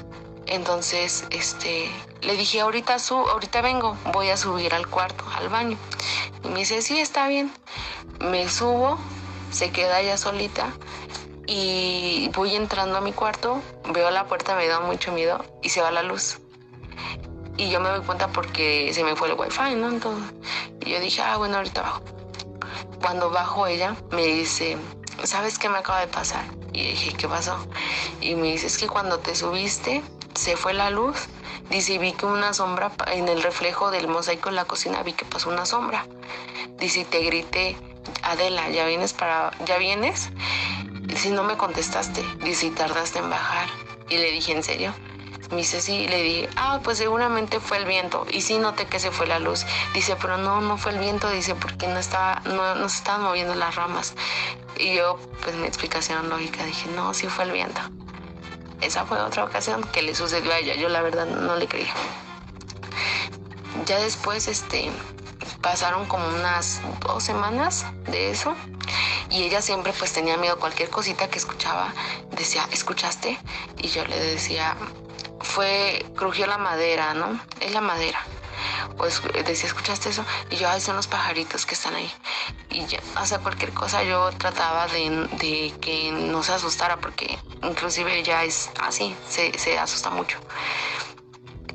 Entonces, 0.48 1.25
este, 1.29 1.89
le 2.21 2.36
dije, 2.36 2.62
ahorita 2.62 3.00
su, 3.00 3.15
ahorita 3.15 3.62
vengo, 3.62 3.98
voy 4.12 4.29
a 4.29 4.38
subir 4.38 4.74
al 4.74 4.88
cuarto, 4.88 5.24
al 5.36 5.50
baño. 5.50 5.77
Y 6.43 6.48
me 6.50 6.60
dice, 6.60 6.81
sí, 6.81 7.00
está 7.00 7.27
bien. 7.27 7.51
Me 8.19 8.50
subo, 8.50 8.98
se 9.51 9.72
queda 9.72 10.00
ella 10.00 10.17
solita 10.17 10.74
y 11.46 12.29
voy 12.34 12.55
entrando 12.55 12.98
a 12.98 13.01
mi 13.01 13.12
cuarto, 13.12 13.62
veo 13.89 14.10
la 14.10 14.25
puerta, 14.25 14.55
me 14.55 14.67
da 14.67 14.79
mucho 14.79 15.12
miedo 15.12 15.43
y 15.62 15.70
se 15.70 15.81
va 15.81 15.91
la 15.91 16.03
luz. 16.03 16.39
Y 17.58 17.70
yo 17.70 17.79
me 17.79 17.89
doy 17.89 18.01
cuenta 18.01 18.29
porque 18.29 18.91
se 18.93 19.03
me 19.03 19.15
fue 19.15 19.29
el 19.29 19.34
wifi, 19.36 19.75
¿no? 19.75 19.89
Entonces, 19.89 20.34
y 20.79 20.91
yo 20.91 21.00
dije, 21.00 21.22
ah, 21.22 21.38
bueno, 21.38 21.58
ahorita 21.58 21.81
bajo. 21.81 22.01
Cuando 23.01 23.29
bajo 23.29 23.67
ella, 23.67 23.96
me 24.12 24.25
dice, 24.25 24.77
¿sabes 25.24 25.60
qué 25.60 25.70
me 25.70 25.77
acaba 25.77 26.00
de 26.00 26.08
pasar? 26.08 26.46
Y 26.74 26.91
dije, 26.91 27.13
¿qué 27.13 27.27
pasó? 27.27 27.58
Y 28.22 28.36
me 28.36 28.48
dice, 28.48 28.67
es 28.67 28.77
que 28.77 28.88
cuando 28.88 29.20
te 29.20 29.36
subiste, 29.36 30.01
se 30.34 30.55
fue 30.55 30.74
la 30.74 30.89
luz. 30.89 31.27
Dice, 31.70 31.98
vi 31.98 32.13
que 32.13 32.25
una 32.25 32.53
sombra, 32.53 32.91
en 33.08 33.27
el 33.27 33.43
reflejo 33.43 33.91
del 33.91 34.08
mosaico 34.08 34.50
en 34.50 34.55
la 34.55 34.65
cocina, 34.65 35.03
vi 35.03 35.13
que 35.13 35.25
pasó 35.25 35.50
una 35.50 35.65
sombra. 35.65 36.05
Dice, 36.77 37.05
te 37.05 37.20
grité, 37.20 37.77
Adela, 38.24 38.70
¿ya 38.70 38.86
vienes 38.86 39.13
para, 39.13 39.51
ya 39.65 39.77
vienes? 39.77 40.29
Dice, 41.01 41.31
no 41.31 41.43
me 41.43 41.58
contestaste. 41.58 42.24
Dice, 42.43 42.67
y 42.67 42.72
tardaste 42.72 43.20
en 43.20 43.29
bajar. 43.29 43.67
Y 44.10 44.17
le 44.17 44.31
dije, 44.31 44.51
¿en 44.53 44.63
serio? 44.63 44.93
Me 45.51 45.58
dice, 45.58 45.81
sí, 45.81 46.08
le 46.08 46.22
dije, 46.22 46.50
ah, 46.55 46.79
pues 46.84 46.98
seguramente 46.98 47.60
fue 47.60 47.77
el 47.77 47.86
viento. 47.86 48.25
Y 48.31 48.41
sí 48.41 48.58
noté 48.58 48.86
que 48.88 49.00
se 49.00 49.12
fue 49.12 49.27
la 49.27 49.39
luz. 49.39 49.65
Dice, 49.93 50.15
pero 50.20 50.38
no, 50.38 50.62
no 50.62 50.77
fue 50.77 50.93
el 50.93 51.00
viento. 51.00 51.29
Dice, 51.29 51.55
porque 51.55 51.88
no 51.88 52.00
estaba, 52.00 52.41
no, 52.46 52.75
no 52.75 52.89
se 52.89 52.98
estaban 52.98 53.24
moviendo 53.24 53.55
las 53.55 53.75
ramas. 53.75 54.13
Y 54.77 54.96
yo, 54.96 55.20
pues 55.43 55.55
mi 55.55 55.67
explicación 55.67 56.29
lógica, 56.29 56.63
dije, 56.65 56.89
no, 56.96 57.13
sí 57.13 57.27
fue 57.27 57.46
el 57.46 57.51
viento 57.51 57.81
esa 58.81 59.05
fue 59.05 59.22
otra 59.22 59.46
ocasión 59.46 59.84
que 59.84 60.01
le 60.01 60.15
sucedió 60.15 60.51
a 60.51 60.58
ella. 60.58 60.75
Yo 60.75 60.89
la 60.89 61.01
verdad 61.01 61.25
no 61.25 61.55
le 61.55 61.67
creía. 61.67 61.93
Ya 63.86 64.00
después, 64.00 64.48
este, 64.48 64.91
pasaron 65.61 66.05
como 66.07 66.27
unas 66.27 66.81
dos 66.99 67.23
semanas 67.23 67.85
de 68.05 68.31
eso 68.31 68.55
y 69.29 69.43
ella 69.43 69.61
siempre 69.61 69.93
pues 69.93 70.13
tenía 70.13 70.37
miedo 70.37 70.59
cualquier 70.59 70.89
cosita 70.89 71.29
que 71.29 71.37
escuchaba 71.37 71.93
decía 72.31 72.67
escuchaste 72.71 73.37
y 73.77 73.89
yo 73.89 74.05
le 74.05 74.19
decía 74.19 74.75
fue 75.41 76.05
crujió 76.15 76.47
la 76.47 76.57
madera 76.57 77.13
no 77.13 77.39
es 77.59 77.71
la 77.71 77.81
madera 77.81 78.19
pues 78.97 79.21
decía, 79.45 79.67
¿escuchaste 79.67 80.09
eso? 80.09 80.25
Y 80.49 80.57
yo, 80.57 80.69
ay, 80.69 80.81
son 80.81 80.95
los 80.95 81.07
pajaritos 81.07 81.65
que 81.65 81.73
están 81.73 81.95
ahí. 81.95 82.11
Y 82.69 82.85
ya, 82.85 82.99
o 83.19 83.25
sea, 83.25 83.39
cualquier 83.39 83.73
cosa 83.73 84.03
yo 84.03 84.31
trataba 84.31 84.87
de, 84.87 85.73
que 85.81 86.11
no 86.11 86.43
se 86.43 86.53
asustara, 86.53 86.97
porque 86.97 87.37
inclusive 87.63 88.19
ella 88.19 88.43
es 88.43 88.69
así, 88.79 89.15
se, 89.27 89.57
se 89.57 89.77
asusta 89.77 90.09
mucho. 90.09 90.37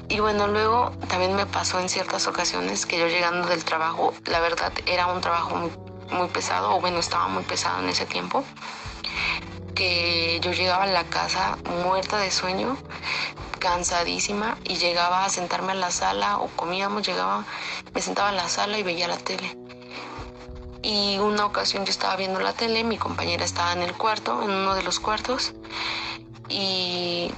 Y 0.08 0.20
bueno, 0.20 0.46
luego 0.46 0.92
también 1.08 1.34
me 1.34 1.46
pasó 1.46 1.80
en 1.80 1.88
ciertas 1.88 2.28
ocasiones 2.28 2.86
que 2.86 2.98
yo 2.98 3.08
llegando 3.08 3.48
del 3.48 3.64
trabajo, 3.64 4.14
la 4.26 4.40
verdad 4.40 4.72
era 4.86 5.08
un 5.08 5.20
trabajo 5.20 5.56
muy, 5.56 6.28
pesado, 6.28 6.76
o 6.76 6.80
bueno, 6.80 6.98
estaba 6.98 7.26
muy 7.26 7.42
pesado 7.42 7.82
en 7.82 7.88
ese 7.88 8.06
tiempo, 8.06 8.44
que 9.74 10.38
yo 10.40 10.52
llegaba 10.52 10.84
a 10.84 10.86
la 10.86 11.04
casa 11.04 11.58
muerta 11.84 12.18
de 12.18 12.30
sueño 12.30 12.78
cansadísima 13.58 14.58
y 14.64 14.76
llegaba 14.76 15.24
a 15.24 15.28
sentarme 15.28 15.72
a 15.72 15.74
la 15.74 15.90
sala 15.90 16.38
o 16.38 16.48
comíamos, 16.48 17.04
llegaba, 17.04 17.44
me 17.92 18.00
sentaba 18.00 18.30
en 18.30 18.36
la 18.36 18.48
sala 18.48 18.78
y 18.78 18.84
veía 18.84 19.08
la 19.08 19.18
tele. 19.18 19.56
Y 20.82 21.18
una 21.18 21.46
ocasión 21.46 21.84
yo 21.84 21.90
estaba 21.90 22.14
viendo 22.14 22.38
la 22.38 22.52
tele, 22.52 22.84
mi 22.84 22.96
compañera 22.96 23.44
estaba 23.44 23.72
en 23.72 23.82
el 23.82 23.92
cuarto, 23.94 24.40
en 24.44 24.50
uno 24.50 24.76
de 24.76 24.84
los 24.84 25.00
cuartos, 25.00 25.52
y 26.48 27.32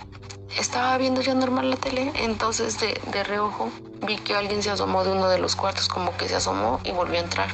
estaba 0.57 0.97
viendo 0.99 1.21
ya 1.21 1.35
normal 1.35 1.71
la 1.71 1.77
tele, 1.77 2.13
entonces 2.17 2.79
de, 2.81 3.01
de 3.13 3.25
reojo 3.25 3.71
vi 4.07 4.17
que 4.17 4.35
alguien 4.35 4.63
se 4.63 4.71
asomó 4.71 5.05
de 5.05 5.13
uno 5.13 5.29
de 5.29 5.39
los 5.39 5.57
cuartos, 5.57 5.89
como 5.89 6.17
que 6.17 6.29
se 6.29 6.37
asomó 6.37 6.81
y 6.85 6.93
volvió 6.93 7.19
a 7.19 7.23
entrar. 7.23 7.49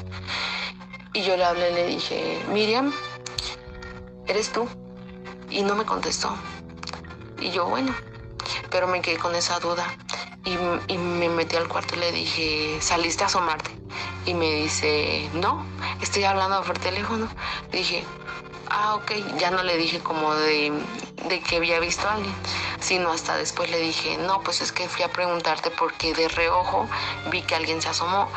Y 1.12 1.22
yo 1.22 1.36
le 1.36 1.44
hablé, 1.44 1.70
le 1.72 1.86
dije, 1.86 2.42
Miriam, 2.52 2.92
¿eres 4.26 4.50
tú? 4.50 4.68
Y 5.50 5.62
no 5.62 5.74
me 5.76 5.84
contestó. 5.84 6.36
Y 7.40 7.50
yo, 7.50 7.66
bueno, 7.66 7.94
pero 8.70 8.86
me 8.86 9.00
quedé 9.00 9.18
con 9.18 9.34
esa 9.34 9.58
duda 9.60 9.86
y, 10.44 10.98
me 10.98 11.28
metí 11.28 11.56
al 11.56 11.68
cuarto 11.68 11.94
y 11.96 11.98
le 12.00 12.12
dije, 12.12 12.78
¿saliste 12.80 13.24
a 13.24 13.26
asomarte? 13.28 13.70
Y 14.26 14.34
me 14.34 14.50
dice, 14.54 15.28
no, 15.34 15.64
estoy 16.00 16.24
hablando 16.24 16.62
por 16.62 16.78
teléfono. 16.78 17.28
Dije, 17.70 18.04
ah, 18.70 18.94
ok, 18.96 19.12
ya 19.38 19.50
no 19.50 19.62
le 19.62 19.76
dije 19.76 20.00
como 20.00 20.34
de, 20.34 20.72
de, 21.28 21.40
que 21.40 21.56
había 21.56 21.78
visto 21.80 22.08
a 22.08 22.14
alguien, 22.14 22.34
sino 22.84 23.10
hasta 23.10 23.36
después 23.36 23.70
le 23.70 23.78
dije, 23.78 24.18
no, 24.18 24.42
pues 24.42 24.60
es 24.60 24.70
que 24.70 24.88
fui 24.88 25.02
a 25.02 25.08
preguntarte 25.08 25.70
porque 25.70 26.12
de 26.12 26.28
reojo 26.28 26.86
vi 27.30 27.40
que 27.40 27.54
alguien 27.54 27.80
se 27.80 27.88
asomó, 27.88 28.28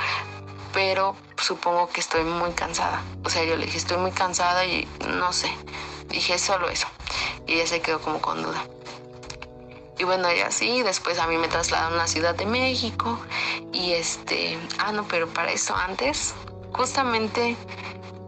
pero 0.73 1.15
supongo 1.37 1.89
que 1.89 1.99
estoy 1.99 2.23
muy 2.23 2.51
cansada. 2.51 3.03
O 3.25 3.29
sea, 3.29 3.43
yo 3.43 3.57
le 3.57 3.65
dije, 3.65 3.77
estoy 3.77 3.97
muy 3.97 4.11
cansada 4.11 4.65
y 4.65 4.87
no 5.19 5.33
sé, 5.33 5.51
dije 6.07 6.39
solo 6.39 6.69
eso. 6.69 6.87
Y 7.45 7.55
ella 7.55 7.67
se 7.67 7.81
quedó 7.81 7.99
como 7.99 8.21
con 8.21 8.41
duda. 8.41 8.63
Y 9.99 10.05
bueno, 10.05 10.31
y 10.31 10.39
así, 10.39 10.81
después 10.81 11.19
a 11.19 11.27
mí 11.27 11.37
me 11.37 11.49
trasladaron 11.49 11.99
a 11.99 12.07
Ciudad 12.07 12.33
de 12.33 12.45
México. 12.45 13.19
Y 13.73 13.93
este, 13.93 14.57
ah, 14.77 14.93
no, 14.93 15.05
pero 15.09 15.27
para 15.27 15.51
eso 15.51 15.75
antes, 15.75 16.35
justamente 16.71 17.57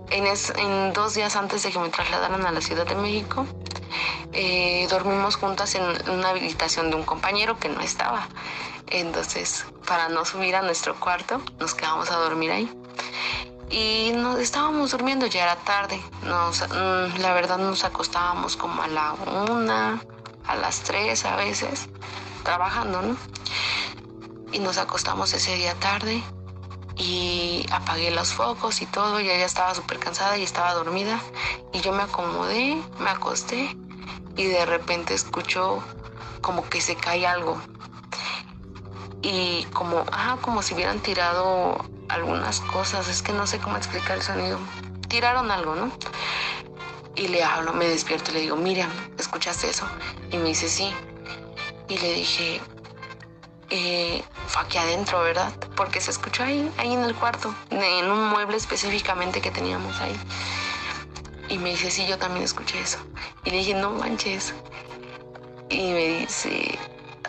en, 0.10 0.26
en 0.26 0.94
dos 0.94 1.14
días 1.14 1.38
antes 1.38 1.64
de 1.64 1.72
que 1.72 1.80
me 1.80 1.90
trasladaran 1.90 2.46
a 2.46 2.52
la 2.52 2.60
Ciudad 2.60 2.86
de 2.86 2.96
México, 2.96 3.46
eh, 4.34 4.88
dormimos 4.90 5.36
juntas 5.36 5.76
en 5.76 5.84
una 6.10 6.30
habitación 6.30 6.90
de 6.90 6.96
un 6.96 7.04
compañero 7.04 7.60
que 7.60 7.70
no 7.70 7.82
estaba. 7.82 8.28
Entonces, 8.88 9.66
para 9.86 10.10
no 10.10 10.26
subir 10.26 10.56
a 10.56 10.62
nuestro 10.62 11.00
cuarto, 11.00 11.42
nos 11.60 11.76
quedamos 11.76 12.10
a 12.12 12.16
dormir 12.18 12.52
ahí. 12.52 12.72
Y 13.70 14.12
nos 14.16 14.40
estábamos 14.40 14.92
durmiendo, 14.92 15.28
ya 15.28 15.44
era 15.44 15.56
tarde. 15.58 16.02
Nos, 16.24 16.62
mm, 16.62 17.20
la 17.20 17.34
verdad 17.34 17.58
nos 17.60 17.84
acostábamos 17.84 18.58
como 18.58 18.82
a 18.82 18.88
la 18.88 19.14
una 19.14 20.02
a 20.48 20.56
las 20.56 20.80
3 20.82 21.26
a 21.26 21.36
veces, 21.36 21.88
trabajando, 22.44 23.04
¿no? 23.04 23.16
Y 24.52 24.58
nos 24.60 24.80
acostamos 24.80 25.32
ese 25.34 25.56
día 25.56 25.76
tarde 25.76 26.24
y 27.00 27.66
apagué 27.72 28.12
los 28.12 28.34
focos 28.34 28.82
y 28.82 28.86
todo, 28.86 29.22
y 29.22 29.30
ella 29.30 29.46
estaba 29.46 29.74
súper 29.74 30.00
cansada 30.00 30.38
y 30.38 30.44
estaba 30.44 30.74
dormida. 30.74 31.20
Y 31.74 31.80
yo 31.80 31.94
me 31.94 32.04
acomodé, 32.04 32.84
me 33.00 33.10
acosté 33.10 33.76
y 34.36 34.44
de 34.44 34.66
repente 34.66 35.14
escucho 35.14 35.82
como 36.42 36.68
que 36.70 36.82
se 36.82 36.96
cae 36.96 37.26
algo. 37.26 37.60
Y 39.22 39.66
como, 39.74 40.04
ah, 40.12 40.38
como 40.42 40.62
si 40.62 40.74
hubieran 40.74 41.00
tirado 41.00 41.78
algunas 42.10 42.60
cosas, 42.62 43.08
es 43.08 43.22
que 43.22 43.32
no 43.32 43.48
sé 43.48 43.60
cómo 43.60 43.78
explicar 43.78 44.18
el 44.18 44.24
sonido. 44.24 44.60
tiraron 45.08 45.50
algo, 45.50 45.76
¿no? 45.76 45.92
Y 47.16 47.30
le 47.30 47.44
hablo, 47.44 47.74
me 47.74 47.88
despierto 47.88 48.32
y 48.32 48.34
le 48.36 48.40
digo, 48.42 48.56
Miriam, 48.56 48.92
¿escuchaste 49.18 49.70
eso? 49.70 49.88
Y 50.32 50.38
me 50.38 50.50
dice, 50.50 50.70
sí. 50.70 50.94
Y 51.88 51.98
le 51.98 52.14
dije, 52.14 52.62
eh, 53.70 54.24
fue 54.48 54.64
aquí 54.64 54.78
adentro, 54.78 55.22
¿verdad? 55.22 55.54
Porque 55.76 56.02
se 56.02 56.12
escuchó 56.12 56.44
ahí, 56.44 56.72
ahí 56.78 56.94
en 56.94 57.04
el 57.04 57.16
cuarto, 57.16 57.54
en 57.70 58.10
un 58.10 58.30
mueble 58.30 58.58
específicamente 58.58 59.42
que 59.42 59.52
teníamos 59.52 60.00
ahí. 60.02 60.16
Y 61.50 61.58
me 61.58 61.70
dice, 61.72 61.92
sí, 61.92 62.06
yo 62.08 62.18
también 62.18 62.44
escuché 62.44 62.80
eso. 62.80 63.00
Y 63.44 63.52
le 63.52 63.58
dije, 63.58 63.74
no 63.74 63.92
manches. 63.92 64.54
Y 65.70 65.92
me 65.92 66.20
dice, 66.20 66.78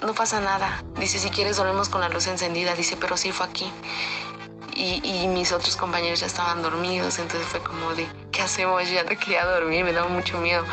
no 0.02 0.14
pasa 0.14 0.40
nada. 0.40 0.82
Dice, 0.98 1.18
si 1.18 1.30
quieres 1.30 1.56
dormimos 1.56 1.88
con 1.88 2.00
la 2.00 2.08
luz 2.08 2.26
encendida. 2.26 2.74
Dice, 2.74 2.96
pero 2.96 3.16
sí 3.16 3.32
fue 3.32 3.46
aquí. 3.46 3.70
Y, 4.74 5.00
y, 5.04 5.26
mis 5.28 5.52
otros 5.52 5.76
compañeros 5.76 6.20
ya 6.20 6.26
estaban 6.26 6.62
dormidos, 6.62 7.18
entonces 7.18 7.46
fue 7.48 7.60
como 7.60 7.94
de, 7.94 8.06
¿qué 8.32 8.40
hacemos? 8.40 8.88
Yo 8.88 8.94
ya 8.94 9.02
no 9.02 9.10
quería 9.10 9.44
dormir, 9.44 9.84
me 9.84 9.92
daba 9.92 10.08
mucho 10.08 10.38
miedo. 10.38 10.64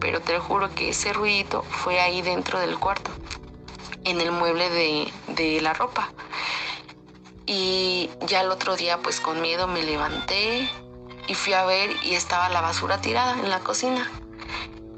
Pero 0.00 0.20
te 0.20 0.34
lo 0.34 0.40
juro 0.40 0.72
que 0.72 0.90
ese 0.90 1.12
ruidito 1.12 1.62
fue 1.62 1.98
ahí 2.00 2.22
dentro 2.22 2.60
del 2.60 2.78
cuarto 2.78 3.10
en 4.06 4.20
el 4.20 4.32
mueble 4.32 4.70
de, 4.70 5.12
de 5.28 5.60
la 5.60 5.74
ropa. 5.74 6.08
Y 7.44 8.08
ya 8.22 8.40
el 8.40 8.50
otro 8.50 8.76
día 8.76 8.98
pues 8.98 9.20
con 9.20 9.40
miedo 9.40 9.66
me 9.66 9.82
levanté 9.82 10.68
y 11.28 11.34
fui 11.34 11.52
a 11.52 11.64
ver 11.64 11.90
y 12.02 12.14
estaba 12.14 12.48
la 12.48 12.60
basura 12.60 13.00
tirada 13.00 13.34
en 13.34 13.50
la 13.50 13.60
cocina. 13.60 14.10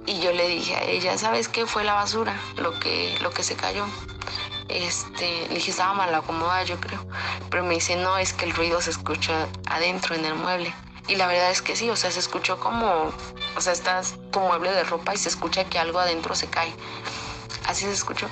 Y 0.06 0.20
yo 0.20 0.32
le 0.32 0.48
dije 0.48 0.74
a 0.74 0.84
ella, 0.84 1.18
¿sabes 1.18 1.48
qué 1.48 1.66
fue 1.66 1.84
la 1.84 1.94
basura? 1.94 2.34
Lo 2.56 2.78
que, 2.80 3.18
lo 3.20 3.30
que 3.30 3.42
se 3.42 3.56
cayó. 3.56 3.84
Este, 4.68 5.46
le 5.48 5.56
dije, 5.56 5.70
estaba 5.70 5.94
mal 5.94 6.14
acomodada, 6.14 6.62
yo 6.64 6.78
creo. 6.80 7.04
Pero 7.50 7.64
me 7.64 7.74
dice, 7.74 7.96
no, 7.96 8.16
es 8.16 8.32
que 8.32 8.46
el 8.46 8.54
ruido 8.54 8.80
se 8.80 8.90
escucha 8.90 9.48
adentro 9.66 10.14
en 10.14 10.24
el 10.24 10.34
mueble. 10.34 10.74
Y 11.08 11.16
la 11.16 11.26
verdad 11.26 11.50
es 11.50 11.62
que 11.62 11.76
sí, 11.76 11.88
o 11.88 11.96
sea, 11.96 12.10
se 12.10 12.20
escuchó 12.20 12.58
como, 12.58 13.10
o 13.56 13.60
sea, 13.60 13.72
estás 13.72 14.16
tu 14.30 14.40
mueble 14.40 14.72
de 14.72 14.84
ropa 14.84 15.14
y 15.14 15.18
se 15.18 15.30
escucha 15.30 15.64
que 15.64 15.78
algo 15.78 15.98
adentro 15.98 16.34
se 16.34 16.48
cae. 16.48 16.74
Así 17.66 17.84
se 17.84 17.92
escuchó. 17.92 18.28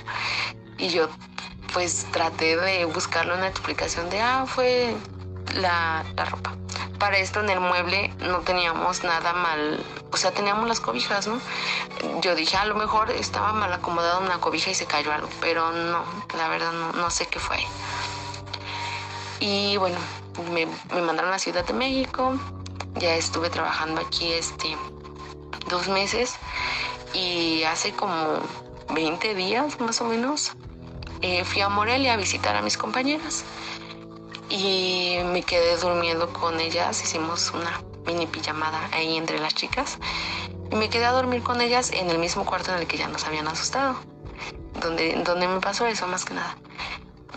Y 0.79 0.89
yo 0.89 1.09
pues 1.73 2.07
traté 2.11 2.57
de 2.57 2.85
buscarle 2.87 3.35
una 3.35 3.49
explicación 3.49 4.09
de, 4.09 4.21
ah, 4.21 4.45
fue 4.47 4.95
la, 5.55 6.05
la 6.17 6.25
ropa. 6.25 6.55
Para 6.99 7.19
esto 7.19 7.41
en 7.41 7.51
el 7.51 7.61
mueble 7.61 8.15
no 8.21 8.41
teníamos 8.41 9.05
nada 9.05 9.35
mal, 9.35 9.85
o 10.11 10.17
sea, 10.17 10.33
teníamos 10.33 10.67
las 10.67 10.81
cobijas, 10.81 11.27
¿no? 11.27 11.39
Yo 12.23 12.35
dije, 12.35 12.57
a 12.57 12.65
lo 12.65 12.75
mejor 12.75 13.11
estaba 13.11 13.53
mal 13.53 13.73
acomodada 13.73 14.19
una 14.19 14.41
cobija 14.41 14.71
y 14.71 14.75
se 14.75 14.87
cayó 14.87 15.13
algo, 15.13 15.29
pero 15.41 15.73
no, 15.73 16.05
la 16.37 16.49
verdad 16.49 16.73
no, 16.73 16.93
no 16.93 17.11
sé 17.11 17.27
qué 17.27 17.39
fue. 17.39 17.59
Y 19.41 19.77
bueno, 19.77 19.99
me, 20.53 20.67
me 20.95 21.03
mandaron 21.03 21.29
a 21.29 21.33
la 21.33 21.39
Ciudad 21.39 21.67
de 21.67 21.75
México, 21.75 22.39
ya 22.95 23.15
estuve 23.17 23.51
trabajando 23.51 24.01
aquí 24.01 24.33
este 24.33 24.75
dos 25.69 25.89
meses 25.89 26.37
y 27.13 27.63
hace 27.65 27.93
como 27.93 28.41
20 28.91 29.35
días 29.35 29.81
más 29.81 30.01
o 30.01 30.05
menos 30.05 30.53
eh, 31.23 31.45
fui 31.45 31.63
a 31.63 31.69
Morelia 31.69 32.15
a 32.15 32.17
visitar 32.17 32.57
a 32.57 32.63
mis 32.63 32.77
compañeras 32.77 33.45
y 34.49 35.17
me 35.33 35.43
quedé 35.43 35.77
durmiendo 35.77 36.33
con 36.33 36.61
ellas, 36.61 37.03
hicimos 37.03 37.53
una 37.53 37.83
mini 38.07 38.27
pijamada 38.27 38.89
ahí 38.93 39.17
entre 39.17 39.41
las 39.41 39.55
chicas 39.55 39.99
y 40.71 40.77
me 40.77 40.89
quedé 40.89 41.07
a 41.07 41.13
dormir 41.13 41.43
con 41.43 41.61
ellas 41.61 41.91
en 41.93 42.11
el 42.11 42.19
mismo 42.19 42.45
cuarto 42.45 42.73
en 42.73 42.79
el 42.79 42.87
que 42.87 42.97
ya 42.97 43.09
nos 43.09 43.25
habían 43.25 43.49
asustado, 43.49 43.97
donde, 44.81 45.23
donde 45.25 45.49
me 45.49 45.61
pasó 45.61 45.87
eso 45.87 46.07
más 46.07 46.25
que 46.25 46.35
nada. 46.35 46.57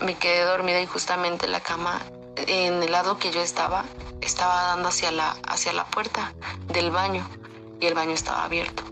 Me 0.02 0.14
quedé 0.14 0.44
dormida 0.44 0.80
y 0.80 0.86
justamente 0.86 1.48
la 1.48 1.60
cama 1.60 2.00
en 2.36 2.82
el 2.82 2.92
lado 2.92 3.18
que 3.18 3.30
yo 3.30 3.42
estaba 3.42 3.84
estaba 4.20 4.62
dando 4.62 4.88
hacia 4.88 5.10
la, 5.10 5.36
hacia 5.48 5.72
la 5.72 5.86
puerta 5.86 6.32
del 6.68 6.90
baño 6.90 7.26
y 7.80 7.86
el 7.86 7.94
baño 7.94 8.12
estaba 8.12 8.44
abierto. 8.44 8.82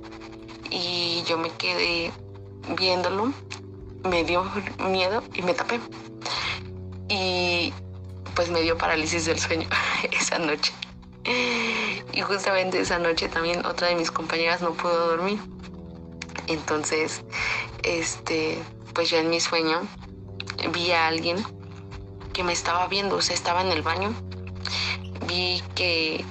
Y 0.70 1.22
yo 1.26 1.38
me 1.38 1.50
quedé 1.50 2.12
viéndolo 2.76 3.32
me 4.04 4.24
dio 4.24 4.44
miedo 4.78 5.22
y 5.34 5.42
me 5.42 5.54
tapé. 5.54 5.80
Y 7.08 7.72
pues 8.34 8.50
me 8.50 8.60
dio 8.62 8.76
parálisis 8.76 9.26
del 9.26 9.38
sueño 9.38 9.68
esa 10.12 10.38
noche. 10.38 10.72
Y 12.12 12.20
justamente 12.22 12.80
esa 12.80 12.98
noche 12.98 13.28
también 13.28 13.64
otra 13.66 13.88
de 13.88 13.94
mis 13.94 14.10
compañeras 14.10 14.60
no 14.60 14.72
pudo 14.72 15.08
dormir. 15.08 15.38
Entonces, 16.46 17.22
este, 17.82 18.58
pues 18.94 19.10
yo 19.10 19.18
en 19.18 19.28
mi 19.28 19.40
sueño 19.40 19.82
vi 20.72 20.90
a 20.92 21.06
alguien 21.06 21.36
que 22.32 22.42
me 22.42 22.52
estaba 22.52 22.86
viendo, 22.88 23.16
o 23.16 23.22
sea, 23.22 23.34
estaba 23.34 23.60
en 23.60 23.68
el 23.68 23.82
baño. 23.82 24.14
Vi 25.26 25.62
que, 25.74 26.24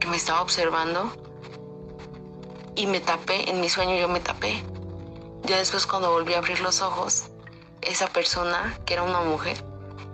que 0.00 0.08
me 0.08 0.16
estaba 0.16 0.42
observando 0.42 1.12
y 2.74 2.86
me 2.86 3.00
tapé, 3.00 3.48
en 3.48 3.60
mi 3.60 3.68
sueño 3.68 3.96
yo 3.96 4.08
me 4.08 4.20
tapé 4.20 4.62
ya 5.50 5.58
después 5.58 5.84
cuando 5.84 6.12
volví 6.12 6.34
a 6.34 6.38
abrir 6.38 6.60
los 6.60 6.80
ojos, 6.80 7.24
esa 7.82 8.06
persona, 8.06 8.78
que 8.86 8.94
era 8.94 9.02
una 9.02 9.20
mujer, 9.22 9.56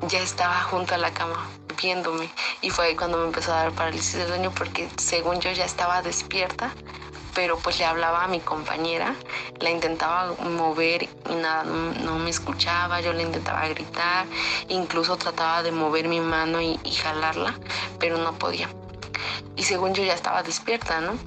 ya 0.08 0.18
estaba 0.20 0.62
junto 0.62 0.94
a 0.94 0.98
la 0.98 1.12
cama 1.12 1.46
viéndome 1.80 2.30
y 2.62 2.70
fue 2.70 2.86
ahí 2.86 2.96
cuando 2.96 3.18
me 3.18 3.26
empezó 3.26 3.52
a 3.52 3.64
dar 3.64 3.72
parálisis 3.72 4.14
de 4.14 4.26
sueño 4.26 4.50
porque 4.56 4.88
según 4.96 5.38
yo 5.40 5.52
ya 5.52 5.66
estaba 5.66 6.00
despierta, 6.00 6.72
pero 7.34 7.58
pues 7.58 7.78
le 7.78 7.84
hablaba 7.84 8.24
a 8.24 8.28
mi 8.28 8.40
compañera, 8.40 9.14
la 9.60 9.68
intentaba 9.68 10.32
mover 10.42 11.02
y 11.02 11.34
nada, 11.34 11.64
no, 11.64 12.18
me 12.18 12.30
escuchaba, 12.30 13.02
yo 13.02 13.12
le 13.12 13.22
intentaba 13.22 13.68
gritar, 13.68 14.24
incluso 14.68 15.18
trataba 15.18 15.62
de 15.62 15.70
mover 15.70 16.08
mi 16.08 16.20
mano 16.20 16.62
y, 16.62 16.80
y 16.82 16.92
jalarla, 16.92 17.58
pero 17.98 18.16
no 18.16 18.32
podía. 18.38 18.70
Y 19.54 19.64
según 19.64 19.92
yo 19.92 20.02
ya 20.02 20.14
estaba 20.14 20.42
despierta, 20.42 21.02
¿no? 21.02 21.18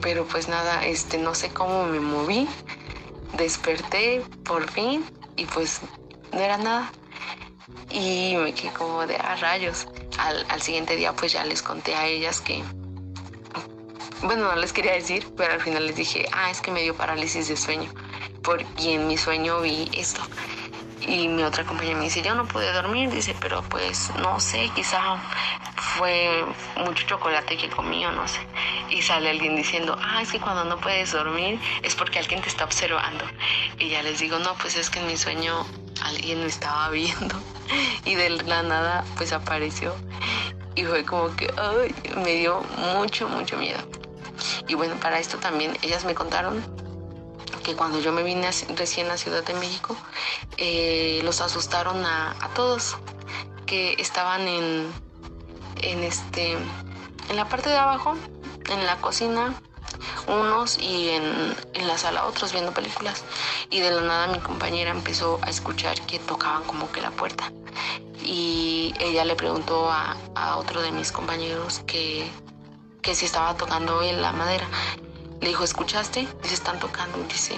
pero 0.00 0.24
pues 0.24 0.48
nada, 0.48 0.84
este, 0.86 1.18
no 1.18 1.34
sé 1.34 1.50
cómo 1.50 1.84
me 1.84 2.00
moví, 2.00 2.48
desperté 3.34 4.22
por 4.44 4.70
fin 4.70 5.04
y 5.36 5.46
pues 5.46 5.80
no 6.32 6.40
era 6.40 6.58
nada. 6.58 6.92
Y 7.90 8.34
me 8.36 8.52
quedé 8.54 8.72
como 8.72 9.06
de 9.06 9.16
a 9.16 9.32
ah, 9.32 9.36
rayos. 9.36 9.86
Al, 10.18 10.44
al 10.48 10.60
siguiente 10.62 10.96
día 10.96 11.12
pues 11.14 11.32
ya 11.32 11.44
les 11.44 11.62
conté 11.62 11.94
a 11.94 12.06
ellas 12.06 12.40
que, 12.40 12.62
bueno, 14.22 14.48
no 14.48 14.56
les 14.56 14.72
quería 14.72 14.92
decir, 14.92 15.26
pero 15.36 15.52
al 15.52 15.60
final 15.60 15.86
les 15.86 15.96
dije, 15.96 16.26
ah, 16.32 16.50
es 16.50 16.60
que 16.60 16.70
me 16.70 16.82
dio 16.82 16.96
parálisis 16.96 17.48
de 17.48 17.56
sueño, 17.56 17.90
porque 18.42 18.94
en 18.94 19.06
mi 19.06 19.16
sueño 19.16 19.60
vi 19.60 19.88
esto. 19.94 20.20
Y 21.00 21.28
mi 21.28 21.42
otra 21.44 21.64
compañera 21.64 21.96
me 21.96 22.04
dice, 22.04 22.22
yo 22.22 22.34
no 22.34 22.46
pude 22.46 22.72
dormir, 22.72 23.10
dice, 23.10 23.34
pero 23.40 23.62
pues 23.62 24.10
no 24.20 24.40
sé, 24.40 24.70
quizá 24.74 25.16
fue 25.96 26.44
mucho 26.84 27.06
chocolate 27.06 27.56
que 27.56 27.70
comí 27.70 28.04
o 28.04 28.12
no 28.12 28.26
sé. 28.26 28.40
Y 28.90 29.02
sale 29.02 29.30
alguien 29.30 29.56
diciendo, 29.56 29.98
ah, 30.00 30.22
es 30.22 30.32
que 30.32 30.40
cuando 30.40 30.64
no 30.64 30.80
puedes 30.80 31.12
dormir 31.12 31.60
es 31.82 31.94
porque 31.94 32.18
alguien 32.18 32.40
te 32.40 32.48
está 32.48 32.64
observando. 32.64 33.24
Y 33.78 33.88
ya 33.88 34.02
les 34.02 34.20
digo, 34.20 34.38
no, 34.38 34.54
pues 34.54 34.76
es 34.76 34.90
que 34.90 35.00
en 35.00 35.06
mi 35.06 35.16
sueño 35.16 35.66
alguien 36.02 36.40
me 36.40 36.46
estaba 36.46 36.88
viendo. 36.90 37.40
Y 38.06 38.14
de 38.14 38.30
la 38.30 38.62
nada, 38.62 39.04
pues 39.18 39.32
apareció. 39.32 39.94
Y 40.74 40.84
fue 40.84 41.04
como 41.04 41.36
que, 41.36 41.52
ay, 41.58 41.94
me 42.24 42.36
dio 42.36 42.62
mucho, 42.94 43.28
mucho 43.28 43.58
miedo. 43.58 43.78
Y 44.66 44.74
bueno, 44.74 44.94
para 45.00 45.18
esto 45.18 45.38
también 45.38 45.76
ellas 45.82 46.04
me 46.04 46.14
contaron 46.14 46.64
que 47.62 47.74
cuando 47.74 48.00
yo 48.00 48.12
me 48.12 48.22
vine 48.22 48.48
recién 48.76 49.10
a 49.10 49.16
Ciudad 49.16 49.44
de 49.44 49.54
México, 49.54 49.96
eh, 50.56 51.20
los 51.24 51.40
asustaron 51.40 52.04
a, 52.06 52.30
a, 52.40 52.48
todos, 52.54 52.96
que 53.66 53.94
estaban 53.98 54.48
en, 54.48 54.90
en, 55.82 56.02
este, 56.02 56.52
en 56.52 57.36
la 57.36 57.48
parte 57.48 57.68
de 57.68 57.76
abajo, 57.76 58.14
en 58.70 58.86
la 58.86 58.96
cocina, 58.96 59.54
unos 60.26 60.78
y 60.78 61.10
en, 61.10 61.56
en, 61.74 61.88
la 61.88 61.98
sala 61.98 62.26
otros 62.26 62.52
viendo 62.52 62.72
películas. 62.72 63.24
Y 63.70 63.80
de 63.80 63.90
la 63.90 64.02
nada 64.02 64.26
mi 64.28 64.38
compañera 64.38 64.90
empezó 64.90 65.38
a 65.42 65.50
escuchar 65.50 66.00
que 66.02 66.18
tocaban 66.18 66.64
como 66.64 66.90
que 66.92 67.00
la 67.00 67.10
puerta. 67.10 67.52
Y 68.24 68.94
ella 69.00 69.24
le 69.24 69.36
preguntó 69.36 69.90
a, 69.90 70.16
a 70.34 70.56
otro 70.56 70.82
de 70.82 70.92
mis 70.92 71.12
compañeros 71.12 71.80
que, 71.86 72.30
que 73.02 73.14
si 73.14 73.26
estaba 73.26 73.56
tocando 73.56 74.02
en 74.02 74.20
la 74.20 74.32
madera. 74.32 74.68
Le 75.40 75.48
dijo, 75.48 75.64
¿escuchaste? 75.64 76.28
Dice, 76.42 76.54
están 76.54 76.78
tocando. 76.78 77.18
Dice, 77.28 77.56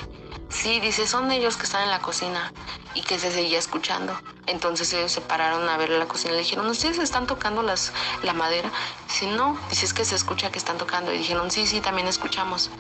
sí, 0.51 0.81
dice, 0.81 1.07
son 1.07 1.31
ellos 1.31 1.57
que 1.57 1.65
están 1.65 1.85
en 1.85 1.91
la 1.91 2.01
cocina 2.01 2.53
y 2.95 3.03
que 3.03 3.19
se 3.19 3.31
seguía 3.31 3.59
escuchando. 3.59 4.19
Entonces 4.47 4.93
ellos 4.93 5.13
se 5.13 5.21
pararon 5.21 5.69
a 5.69 5.77
ver 5.77 5.91
la 5.91 6.07
cocina 6.07 6.33
y 6.33 6.37
le 6.37 6.43
dijeron, 6.43 6.67
¿ustedes 6.67 6.99
están 6.99 7.27
tocando 7.27 7.63
las, 7.63 7.93
la 8.23 8.33
madera? 8.33 8.71
Dice, 9.09 9.29
no, 9.29 9.59
dice, 9.71 9.87
es 9.87 9.95
que 9.95 10.05
se 10.05 10.17
escucha 10.17 10.51
que 10.51 10.59
están 10.59 10.77
tocando. 10.77 11.13
Y 11.13 11.19
dijeron, 11.19 11.51
sí, 11.51 11.67
sí, 11.67 11.81
también 11.81 12.09
escuchamos. 12.09 12.71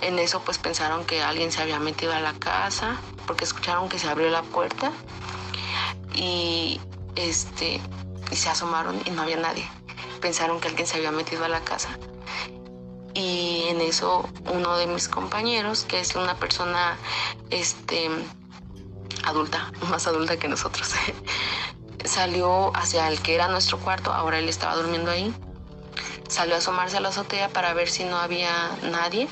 En 0.00 0.18
eso 0.18 0.40
pues 0.40 0.58
pensaron 0.58 1.04
que 1.04 1.22
alguien 1.22 1.52
se 1.52 1.62
había 1.62 1.78
metido 1.78 2.12
a 2.12 2.20
la 2.20 2.32
casa 2.32 2.98
porque 3.26 3.44
escucharon 3.44 3.88
que 3.88 3.98
se 3.98 4.08
abrió 4.08 4.30
la 4.30 4.42
puerta 4.42 4.90
y 6.14 6.80
este 7.14 7.80
y 8.30 8.36
se 8.36 8.48
asomaron 8.48 9.00
y 9.04 9.10
no 9.10 9.22
había 9.22 9.36
nadie. 9.36 9.68
Pensaron 10.20 10.60
que 10.60 10.68
alguien 10.68 10.86
se 10.86 10.96
había 10.96 11.12
metido 11.12 11.44
a 11.44 11.48
la 11.48 11.60
casa 11.60 11.96
y 13.14 13.64
en 13.68 13.80
eso 13.80 14.28
uno 14.52 14.76
de 14.76 14.86
mis 14.86 15.08
compañeros, 15.08 15.84
que 15.84 16.00
es 16.00 16.14
una 16.14 16.36
persona 16.36 16.96
este, 17.50 18.10
adulta, 19.24 19.72
más 19.90 20.06
adulta 20.06 20.38
que 20.38 20.48
nosotros, 20.48 20.90
salió 22.04 22.74
hacia 22.76 23.08
el 23.08 23.20
que 23.20 23.34
era 23.34 23.48
nuestro 23.48 23.78
cuarto, 23.78 24.12
ahora 24.12 24.38
él 24.38 24.48
estaba 24.48 24.74
durmiendo 24.76 25.10
ahí, 25.10 25.34
salió 26.28 26.54
a 26.54 26.58
asomarse 26.58 26.96
a 26.96 27.00
la 27.00 27.10
azotea 27.10 27.48
para 27.48 27.74
ver 27.74 27.88
si 27.88 28.04
no 28.04 28.18
había 28.18 28.70
nadie 28.82 29.28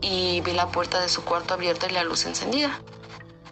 y 0.00 0.40
vi 0.42 0.52
la 0.52 0.70
puerta 0.70 1.00
de 1.00 1.08
su 1.08 1.24
cuarto 1.24 1.54
abierta 1.54 1.86
y 1.88 1.92
la 1.92 2.04
luz 2.04 2.26
encendida. 2.26 2.80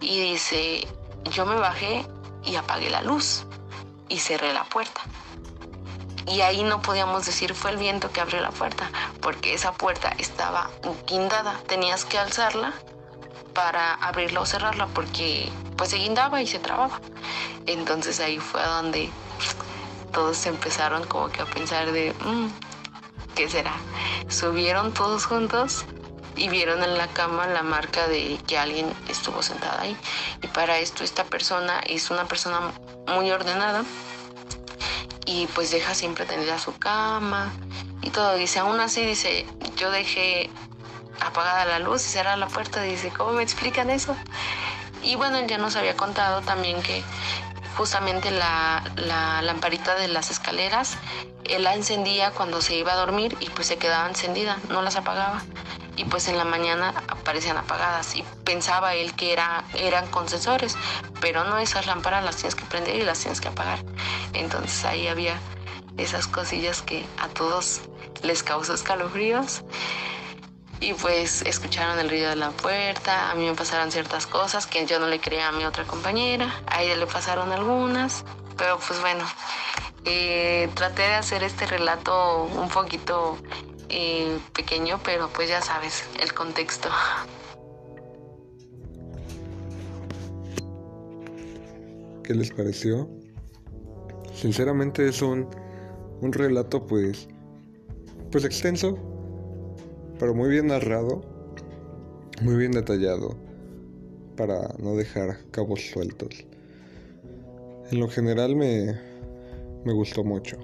Y 0.00 0.20
dice, 0.20 0.86
yo 1.24 1.46
me 1.46 1.56
bajé 1.56 2.06
y 2.44 2.56
apagué 2.56 2.90
la 2.90 3.02
luz 3.02 3.44
y 4.08 4.18
cerré 4.18 4.52
la 4.52 4.64
puerta. 4.64 5.02
Y 6.30 6.42
ahí 6.42 6.62
no 6.62 6.82
podíamos 6.82 7.24
decir 7.24 7.54
fue 7.54 7.70
el 7.70 7.78
viento 7.78 8.10
que 8.10 8.20
abrió 8.20 8.40
la 8.40 8.50
puerta, 8.50 8.90
porque 9.20 9.54
esa 9.54 9.72
puerta 9.72 10.12
estaba 10.18 10.70
guindada, 11.06 11.58
tenías 11.66 12.04
que 12.04 12.18
alzarla 12.18 12.74
para 13.54 13.94
abrirla 13.94 14.40
o 14.40 14.46
cerrarla, 14.46 14.86
porque 14.88 15.50
pues 15.76 15.90
se 15.90 15.96
guindaba 15.96 16.42
y 16.42 16.46
se 16.46 16.58
trababa. 16.58 17.00
Entonces 17.66 18.20
ahí 18.20 18.38
fue 18.38 18.62
donde 18.62 19.10
todos 20.12 20.44
empezaron 20.46 21.04
como 21.04 21.28
que 21.30 21.40
a 21.40 21.46
pensar 21.46 21.92
de, 21.92 22.12
mm, 22.12 22.48
¿qué 23.34 23.48
será? 23.48 23.74
Subieron 24.28 24.92
todos 24.92 25.24
juntos 25.24 25.86
y 26.36 26.48
vieron 26.48 26.84
en 26.84 26.98
la 26.98 27.08
cama 27.08 27.46
la 27.46 27.62
marca 27.62 28.06
de 28.06 28.38
que 28.46 28.58
alguien 28.58 28.92
estuvo 29.08 29.42
sentada 29.42 29.82
ahí. 29.82 29.96
Y 30.42 30.46
para 30.48 30.78
esto 30.78 31.04
esta 31.04 31.24
persona 31.24 31.80
es 31.80 32.10
una 32.10 32.26
persona 32.26 32.72
muy 33.06 33.30
ordenada 33.30 33.82
y 35.28 35.46
pues 35.48 35.70
deja 35.70 35.94
siempre 35.94 36.24
tendida 36.24 36.58
su 36.58 36.78
cama 36.78 37.52
y 38.00 38.08
todo. 38.08 38.34
Dice, 38.36 38.60
aún 38.60 38.80
así, 38.80 39.04
dice, 39.04 39.44
yo 39.76 39.90
dejé 39.90 40.48
apagada 41.20 41.66
la 41.66 41.78
luz 41.80 42.06
y 42.06 42.08
cerrada 42.08 42.38
la 42.38 42.48
puerta. 42.48 42.80
Dice, 42.80 43.12
¿cómo 43.14 43.32
me 43.32 43.42
explican 43.42 43.90
eso? 43.90 44.16
Y 45.02 45.16
bueno, 45.16 45.36
él 45.36 45.46
ya 45.46 45.58
nos 45.58 45.76
había 45.76 45.94
contado 45.96 46.40
también 46.40 46.82
que 46.82 47.02
justamente 47.76 48.30
la, 48.30 48.82
la 48.96 49.42
lamparita 49.42 49.96
de 49.96 50.08
las 50.08 50.30
escaleras, 50.30 50.96
él 51.44 51.62
la 51.62 51.74
encendía 51.74 52.30
cuando 52.30 52.62
se 52.62 52.76
iba 52.76 52.94
a 52.94 52.96
dormir 52.96 53.36
y 53.38 53.50
pues 53.50 53.68
se 53.68 53.76
quedaba 53.76 54.08
encendida, 54.08 54.56
no 54.70 54.80
las 54.80 54.96
apagaba 54.96 55.42
y 55.98 56.04
pues 56.04 56.28
en 56.28 56.38
la 56.38 56.44
mañana 56.44 56.94
aparecían 57.08 57.56
apagadas 57.56 58.14
y 58.14 58.22
pensaba 58.44 58.94
él 58.94 59.14
que 59.14 59.32
era, 59.32 59.64
eran 59.74 60.06
concesores, 60.06 60.76
pero 61.20 61.42
no, 61.42 61.58
esas 61.58 61.86
lámparas 61.86 62.24
las 62.24 62.36
tienes 62.36 62.54
que 62.54 62.64
prender 62.64 62.94
y 62.94 63.02
las 63.02 63.18
tienes 63.18 63.40
que 63.40 63.48
apagar. 63.48 63.80
Entonces 64.32 64.84
ahí 64.84 65.08
había 65.08 65.40
esas 65.96 66.28
cosillas 66.28 66.82
que 66.82 67.04
a 67.18 67.26
todos 67.28 67.80
les 68.22 68.44
causó 68.44 68.74
escalofríos. 68.74 69.64
Y 70.80 70.94
pues 70.94 71.42
escucharon 71.42 71.98
el 71.98 72.08
ruido 72.08 72.30
de 72.30 72.36
la 72.36 72.50
puerta, 72.50 73.32
a 73.32 73.34
mí 73.34 73.44
me 73.44 73.54
pasaron 73.54 73.90
ciertas 73.90 74.28
cosas 74.28 74.68
que 74.68 74.86
yo 74.86 75.00
no 75.00 75.08
le 75.08 75.20
creía 75.20 75.48
a 75.48 75.52
mi 75.52 75.64
otra 75.64 75.82
compañera, 75.82 76.62
a 76.68 76.82
ella 76.82 76.94
le 76.94 77.08
pasaron 77.08 77.50
algunas, 77.50 78.24
pero 78.56 78.78
pues 78.78 79.00
bueno, 79.00 79.24
eh, 80.04 80.70
traté 80.74 81.02
de 81.02 81.14
hacer 81.14 81.42
este 81.42 81.66
relato 81.66 82.44
un 82.44 82.68
poquito 82.68 83.36
eh, 83.88 84.38
pequeño, 84.54 85.00
pero 85.04 85.28
pues 85.34 85.48
ya 85.48 85.60
sabes 85.60 86.04
el 86.22 86.32
contexto. 86.32 86.88
¿Qué 92.22 92.34
les 92.34 92.50
pareció? 92.50 93.08
Sinceramente 94.34 95.08
es 95.08 95.22
un, 95.22 95.48
un 96.20 96.32
relato 96.32 96.86
pues, 96.86 97.26
pues 98.30 98.44
extenso, 98.44 98.96
pero 100.18 100.34
muy 100.34 100.50
bien 100.50 100.66
narrado, 100.66 101.22
muy 102.42 102.56
bien 102.56 102.72
detallado, 102.72 103.36
para 104.36 104.74
no 104.78 104.94
dejar 104.94 105.38
cabos 105.50 105.80
sueltos. 105.90 106.44
En 107.90 108.00
lo 108.00 108.08
general 108.08 108.54
me, 108.54 108.94
me 109.84 109.92
gustó 109.94 110.22
mucho. 110.22 110.58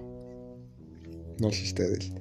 No 1.40 1.50
sé 1.50 1.62
ustedes. 1.62 2.12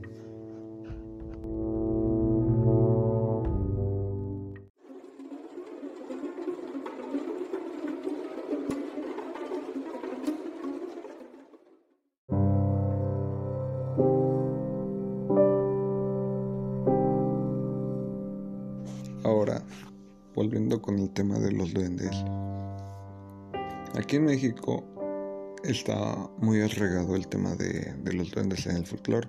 En 28.65 28.77
el 28.77 28.85
folclore. 28.85 29.27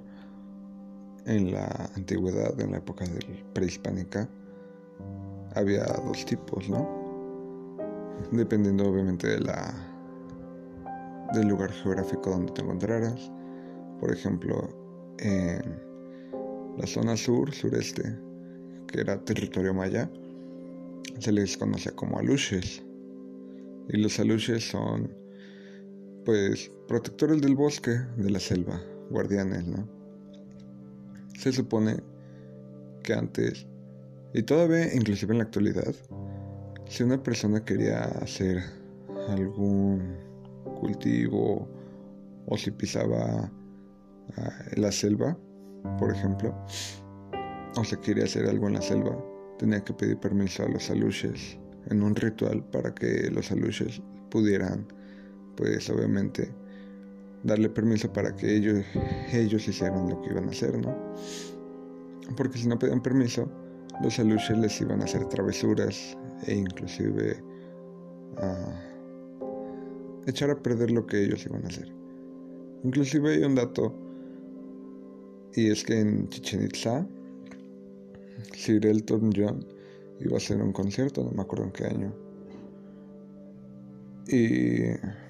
En 1.26 1.52
la 1.52 1.90
antigüedad, 1.96 2.58
en 2.60 2.72
la 2.72 2.78
época 2.78 3.04
del 3.06 3.44
prehispánica, 3.54 4.28
había 5.54 5.84
dos 5.84 6.24
tipos, 6.26 6.68
¿no? 6.68 6.86
Dependiendo 8.30 8.88
obviamente 8.88 9.28
de 9.28 9.40
la 9.40 9.74
del 11.32 11.48
lugar 11.48 11.72
geográfico 11.72 12.30
donde 12.30 12.52
te 12.52 12.62
encontraras. 12.62 13.30
Por 14.00 14.12
ejemplo, 14.12 14.68
en 15.18 15.62
la 16.76 16.86
zona 16.86 17.16
sur, 17.16 17.52
sureste, 17.52 18.18
que 18.88 19.00
era 19.00 19.18
territorio 19.24 19.72
maya, 19.72 20.10
se 21.18 21.32
les 21.32 21.56
conoce 21.56 21.90
como 21.92 22.18
aluches. 22.18 22.82
Y 23.88 23.98
los 23.98 24.18
aluches 24.18 24.68
son, 24.68 25.10
pues, 26.24 26.70
protectores 26.88 27.40
del 27.40 27.54
bosque, 27.54 27.92
de 28.16 28.30
la 28.30 28.40
selva, 28.40 28.80
guardianes, 29.10 29.66
¿no? 29.66 29.88
Se 31.38 31.52
supone 31.52 31.96
que 33.02 33.14
antes, 33.14 33.66
y 34.32 34.42
todavía 34.42 34.94
inclusive 34.94 35.32
en 35.32 35.38
la 35.38 35.44
actualidad, 35.44 35.94
si 36.86 37.02
una 37.02 37.22
persona 37.22 37.64
quería 37.64 38.02
hacer 38.02 38.62
algún 39.28 40.16
cultivo 40.80 41.68
o 42.46 42.56
si 42.56 42.70
pisaba 42.70 43.50
ah, 44.36 44.50
la 44.76 44.92
selva, 44.92 45.36
por 45.98 46.12
ejemplo, 46.12 46.54
o 47.76 47.84
se 47.84 47.98
quería 48.00 48.24
hacer 48.24 48.46
algo 48.46 48.68
en 48.68 48.74
la 48.74 48.82
selva, 48.82 49.16
tenía 49.58 49.82
que 49.82 49.92
pedir 49.92 50.18
permiso 50.18 50.64
a 50.64 50.68
los 50.68 50.90
aluches 50.90 51.58
en 51.90 52.02
un 52.02 52.14
ritual 52.14 52.64
para 52.70 52.94
que 52.94 53.30
los 53.30 53.50
aluches 53.50 54.02
pudieran, 54.30 54.86
pues 55.56 55.88
obviamente, 55.90 56.52
darle 57.44 57.68
permiso 57.68 58.12
para 58.12 58.34
que 58.34 58.56
ellos, 58.56 58.84
ellos 59.32 59.68
hicieran 59.68 60.08
lo 60.08 60.20
que 60.20 60.30
iban 60.30 60.48
a 60.48 60.50
hacer, 60.50 60.76
¿no? 60.78 60.96
Porque 62.36 62.58
si 62.58 62.66
no 62.66 62.78
pedían 62.78 63.02
permiso, 63.02 63.48
los 64.02 64.18
aluches 64.18 64.58
les 64.58 64.80
iban 64.80 65.02
a 65.02 65.04
hacer 65.04 65.26
travesuras 65.26 66.16
e 66.46 66.54
inclusive 66.54 67.36
a 68.38 68.80
echar 70.26 70.50
a 70.50 70.60
perder 70.60 70.90
lo 70.90 71.06
que 71.06 71.22
ellos 71.22 71.44
iban 71.46 71.64
a 71.64 71.68
hacer. 71.68 71.94
Inclusive 72.82 73.34
hay 73.34 73.44
un 73.44 73.54
dato, 73.54 73.94
y 75.54 75.70
es 75.70 75.84
que 75.84 76.00
en 76.00 76.28
Chichen 76.30 76.64
Itza, 76.64 77.06
Sir 78.54 78.84
Elton 78.86 79.30
John 79.34 79.64
iba 80.20 80.34
a 80.34 80.38
hacer 80.38 80.60
un 80.60 80.72
concierto, 80.72 81.22
no 81.22 81.30
me 81.30 81.42
acuerdo 81.42 81.64
en 81.64 81.72
qué 81.72 81.84
año. 81.84 82.12
Y 84.26 85.23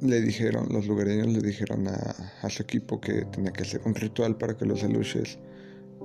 le 0.00 0.20
dijeron, 0.20 0.68
los 0.70 0.86
lugareños 0.86 1.28
le 1.28 1.40
dijeron 1.40 1.88
a, 1.88 2.48
su 2.48 2.62
equipo 2.62 3.00
que 3.00 3.24
tenía 3.26 3.52
que 3.52 3.62
hacer 3.62 3.80
un 3.84 3.94
ritual 3.94 4.36
para 4.36 4.56
que 4.56 4.64
los 4.64 4.82
aluches 4.84 5.38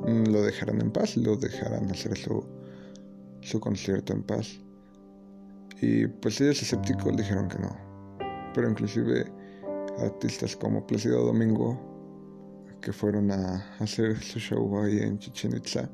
mm, 0.06 0.32
lo 0.32 0.42
dejaran 0.42 0.82
en 0.82 0.92
paz, 0.92 1.16
lo 1.18 1.36
dejaran 1.36 1.90
hacer 1.92 2.18
su, 2.18 2.46
su 3.42 3.60
concierto 3.60 4.14
en 4.14 4.24
paz. 4.24 4.60
Y 5.82 6.08
pues 6.08 6.40
ellos 6.42 6.62
escépticos 6.62 7.16
dijeron 7.18 7.48
que 7.50 7.60
no. 7.60 7.78
Pero 8.54 8.70
inclusive 8.70 9.26
artistas 10.00 10.56
como 10.56 10.86
Placido 10.86 11.26
Domingo, 11.26 11.80
que 12.82 12.92
fueron 12.92 13.32
a 13.32 13.76
hacer 13.80 14.18
su 14.22 14.40
show 14.40 14.80
ahí 14.80 15.00
en 15.00 15.20
Chichen 15.20 15.56
Itza, 15.56 15.90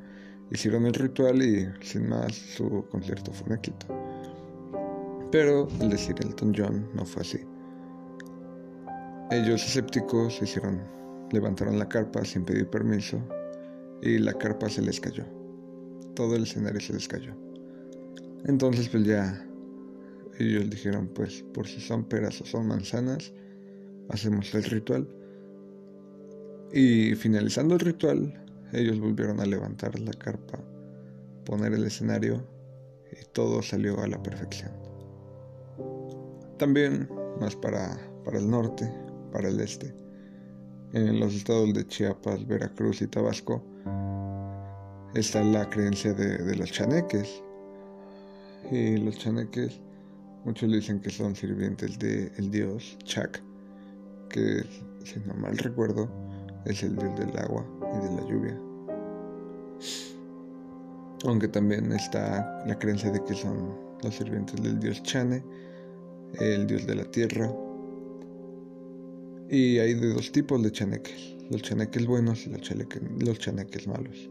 Hicieron 0.51 0.87
el 0.87 0.95
ritual 0.95 1.43
y 1.43 1.69
sin 1.81 2.09
más 2.09 2.33
su 2.33 2.83
concierto 2.89 3.31
fue 3.31 3.47
un 3.49 3.53
éxito. 3.53 3.85
Pero 5.31 5.67
el 5.79 5.91
decir 5.91 6.15
Elton 6.21 6.53
John 6.57 6.89
no 6.95 7.05
fue 7.05 7.21
así. 7.21 7.39
Ellos 9.31 9.63
escépticos 9.63 10.41
hicieron, 10.41 10.81
levantaron 11.31 11.77
la 11.77 11.87
carpa 11.87 12.25
sin 12.25 12.43
pedir 12.43 12.67
permiso 12.67 13.21
y 14.01 14.17
la 14.17 14.33
carpa 14.33 14.67
se 14.69 14.81
les 14.81 14.99
cayó. 14.99 15.23
Todo 16.15 16.35
el 16.35 16.43
escenario 16.43 16.81
se 16.81 16.93
les 16.93 17.07
cayó. 17.07 17.35
Entonces 18.45 18.89
pues 18.89 19.03
ya 19.03 19.45
ellos 20.39 20.67
dijeron 20.71 21.11
pues 21.13 21.43
por 21.53 21.67
si 21.67 21.79
son 21.79 22.05
peras 22.05 22.41
o 22.41 22.45
son 22.45 22.67
manzanas, 22.67 23.31
hacemos 24.09 24.51
el 24.55 24.63
ritual. 24.63 25.07
Y 26.73 27.13
finalizando 27.13 27.75
el 27.75 27.81
ritual, 27.81 28.33
ellos 28.73 28.99
volvieron 28.99 29.39
a 29.39 29.45
levantar 29.45 29.99
la 29.99 30.13
carpa, 30.13 30.59
poner 31.45 31.73
el 31.73 31.83
escenario 31.83 32.43
y 33.11 33.25
todo 33.31 33.61
salió 33.61 33.99
a 34.01 34.07
la 34.07 34.23
perfección. 34.23 34.71
También, 36.57 37.07
más 37.39 37.55
para, 37.55 37.95
para 38.23 38.39
el 38.39 38.49
norte, 38.49 38.91
para 39.31 39.49
el 39.49 39.59
este, 39.59 39.93
en 40.93 41.19
los 41.19 41.35
estados 41.35 41.73
de 41.73 41.85
Chiapas, 41.85 42.45
Veracruz 42.47 43.01
y 43.01 43.07
Tabasco 43.07 43.63
está 45.13 45.43
la 45.43 45.69
creencia 45.69 46.13
de, 46.13 46.55
los 46.55 46.71
chaneques. 46.71 47.41
Y 48.71 48.97
los 48.97 49.17
chaneques, 49.17 49.79
muchos 50.45 50.71
dicen 50.71 50.99
que 50.99 51.09
son 51.09 51.35
sirvientes 51.35 51.97
del 51.99 52.51
dios 52.51 52.97
Chak, 53.03 53.41
que 54.29 54.63
si 55.03 55.19
no 55.25 55.33
mal 55.35 55.57
recuerdo 55.57 56.09
es 56.65 56.83
el 56.83 56.95
dios 56.95 57.17
del 57.17 57.37
agua 57.37 57.65
y 57.81 58.07
de 58.07 58.21
la 58.21 58.27
lluvia. 58.27 58.59
Aunque 61.25 61.47
también 61.47 61.91
está 61.91 62.63
la 62.65 62.77
creencia 62.77 63.11
de 63.11 63.23
que 63.23 63.33
son 63.33 63.75
los 64.03 64.15
sirvientes 64.15 64.61
del 64.61 64.79
dios 64.79 65.01
Chane, 65.03 65.43
el 66.39 66.67
dios 66.67 66.85
de 66.85 66.95
la 66.95 67.05
tierra. 67.05 67.51
Y 69.51 69.79
hay 69.79 69.95
de 69.95 70.13
dos 70.13 70.31
tipos 70.31 70.61
de 70.61 70.71
chaneques, 70.71 71.35
los 71.49 71.63
chaneques 71.63 72.05
buenos 72.05 72.45
y 72.45 72.51
los, 72.51 72.61
chaneques, 72.61 73.87
malos. 73.87 74.29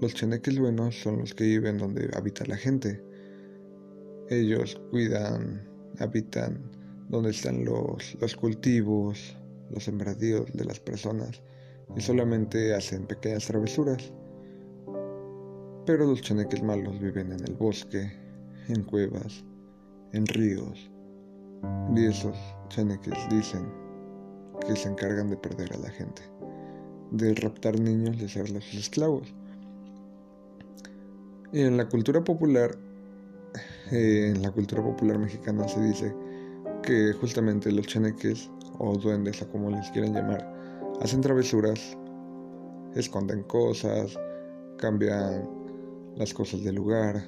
Los 0.00 0.12
chaneques 0.12 0.58
buenos 0.58 1.00
son 1.00 1.18
los 1.18 1.34
que 1.34 1.44
viven 1.44 1.78
donde 1.78 2.10
habita 2.16 2.44
la 2.46 2.56
gente. 2.56 3.00
Ellos 4.28 4.74
cuidan, 4.90 5.62
habitan 6.00 6.68
donde 7.08 7.30
están 7.30 7.64
los, 7.64 8.16
los 8.20 8.34
cultivos, 8.34 9.36
los 9.70 9.84
sembradíos 9.84 10.52
de 10.52 10.64
las 10.64 10.80
personas 10.80 11.40
y 11.96 12.00
solamente 12.00 12.74
hacen 12.74 13.06
pequeñas 13.06 13.46
travesuras. 13.46 14.12
Pero 15.86 16.06
los 16.06 16.22
chaneques 16.22 16.60
malos 16.64 16.98
viven 16.98 17.30
en 17.30 17.44
el 17.46 17.54
bosque, 17.54 18.10
en 18.66 18.82
cuevas, 18.82 19.44
en 20.12 20.26
ríos. 20.26 20.90
Y 21.94 22.06
esos 22.06 22.36
chaneques 22.68 23.14
dicen 23.30 23.87
que 24.66 24.76
se 24.76 24.88
encargan 24.88 25.30
de 25.30 25.36
perder 25.36 25.72
a 25.72 25.78
la 25.78 25.90
gente, 25.90 26.22
de 27.10 27.34
raptar 27.34 27.78
niños 27.78 28.16
y 28.18 28.24
hacerlos 28.24 28.72
esclavos. 28.74 29.34
Y 31.52 31.62
en 31.62 31.76
la 31.76 31.88
cultura 31.88 32.22
popular, 32.22 32.76
eh, 33.90 34.32
en 34.34 34.42
la 34.42 34.50
cultura 34.50 34.82
popular 34.82 35.18
mexicana 35.18 35.66
se 35.66 35.80
dice 35.80 36.14
que 36.82 37.12
justamente 37.14 37.72
los 37.72 37.86
chaneques 37.86 38.50
o 38.78 38.96
duendes 38.96 39.42
o 39.42 39.48
como 39.50 39.70
les 39.70 39.90
quieran 39.90 40.14
llamar, 40.14 40.46
hacen 41.00 41.20
travesuras, 41.20 41.96
esconden 42.94 43.42
cosas, 43.44 44.18
cambian 44.76 45.48
las 46.16 46.34
cosas 46.34 46.62
del 46.62 46.76
lugar 46.76 47.22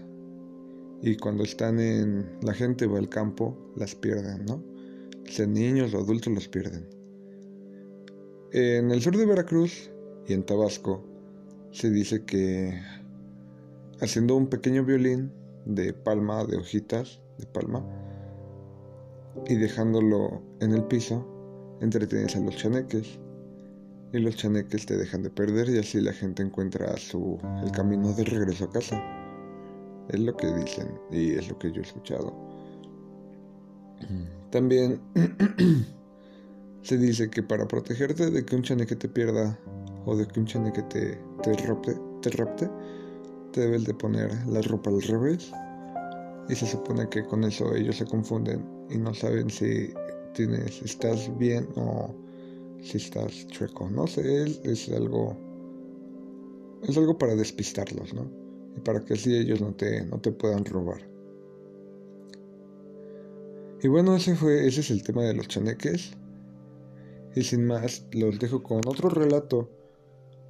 y 1.02 1.16
cuando 1.16 1.44
están 1.44 1.80
en 1.80 2.26
la 2.42 2.52
gente 2.52 2.86
o 2.86 2.98
el 2.98 3.08
campo 3.08 3.56
las 3.76 3.94
pierden, 3.94 4.44
¿no? 4.44 4.62
Sean 5.24 5.54
niños 5.54 5.94
o 5.94 5.98
adultos 5.98 6.32
los 6.32 6.48
pierden. 6.48 6.99
En 8.52 8.90
el 8.90 9.00
sur 9.00 9.16
de 9.16 9.26
Veracruz 9.26 9.92
y 10.26 10.32
en 10.32 10.42
Tabasco 10.42 11.04
se 11.70 11.88
dice 11.88 12.24
que 12.24 12.80
haciendo 14.00 14.34
un 14.34 14.48
pequeño 14.48 14.84
violín 14.84 15.30
de 15.66 15.92
palma, 15.92 16.44
de 16.44 16.56
hojitas 16.56 17.20
de 17.38 17.46
palma, 17.46 17.84
y 19.46 19.54
dejándolo 19.54 20.42
en 20.60 20.72
el 20.72 20.82
piso, 20.84 21.24
entretienes 21.80 22.34
a 22.34 22.40
los 22.40 22.56
chaneques 22.56 23.20
y 24.12 24.18
los 24.18 24.34
chaneques 24.34 24.84
te 24.84 24.96
dejan 24.96 25.22
de 25.22 25.30
perder 25.30 25.68
y 25.68 25.78
así 25.78 26.00
la 26.00 26.12
gente 26.12 26.42
encuentra 26.42 26.92
el 27.62 27.70
camino 27.70 28.12
de 28.14 28.24
regreso 28.24 28.64
a 28.64 28.70
casa. 28.70 29.00
Es 30.08 30.18
lo 30.18 30.36
que 30.36 30.52
dicen 30.52 30.88
y 31.12 31.34
es 31.34 31.48
lo 31.48 31.56
que 31.56 31.70
yo 31.70 31.82
he 31.82 31.84
escuchado. 31.84 32.34
También 34.50 35.00
se 36.82 36.96
dice 36.96 37.30
que 37.30 37.42
para 37.42 37.68
protegerte 37.68 38.30
de 38.30 38.44
que 38.44 38.56
un 38.56 38.62
chaneque 38.62 38.96
te 38.96 39.08
pierda 39.08 39.58
o 40.06 40.16
de 40.16 40.26
que 40.26 40.40
un 40.40 40.46
chaneque 40.46 40.82
te, 40.84 41.18
te, 41.42 41.52
rapte, 41.66 41.96
te 42.22 42.30
rapte, 42.30 42.70
te 43.52 43.60
debes 43.60 43.84
de 43.84 43.94
poner 43.94 44.30
la 44.46 44.62
ropa 44.62 44.90
al 44.90 45.02
revés. 45.02 45.52
Y 46.48 46.54
se 46.54 46.66
supone 46.66 47.08
que 47.08 47.24
con 47.24 47.44
eso 47.44 47.74
ellos 47.74 47.96
se 47.96 48.06
confunden 48.06 48.64
y 48.88 48.98
no 48.98 49.14
saben 49.14 49.50
si 49.50 49.92
tienes, 50.34 50.82
estás 50.82 51.30
bien 51.38 51.68
o 51.76 52.14
si 52.82 52.96
estás 52.96 53.46
chueco. 53.48 53.88
No 53.90 54.06
sé, 54.06 54.44
es, 54.44 54.60
es 54.64 54.88
algo. 54.90 55.36
Es 56.82 56.96
algo 56.96 57.18
para 57.18 57.36
despistarlos, 57.36 58.14
¿no? 58.14 58.26
Y 58.76 58.80
para 58.80 59.04
que 59.04 59.14
así 59.14 59.36
ellos 59.36 59.60
no 59.60 59.74
te, 59.74 60.04
no 60.06 60.18
te 60.18 60.32
puedan 60.32 60.64
robar. 60.64 61.02
Y 63.82 63.88
bueno, 63.88 64.16
ese 64.16 64.34
fue, 64.34 64.66
ese 64.66 64.80
es 64.80 64.90
el 64.90 65.02
tema 65.02 65.22
de 65.24 65.34
los 65.34 65.48
chaneques. 65.48 66.16
Y 67.34 67.42
sin 67.42 67.66
más, 67.66 68.04
los 68.12 68.38
dejo 68.38 68.62
con 68.62 68.80
otro 68.86 69.08
relato 69.08 69.68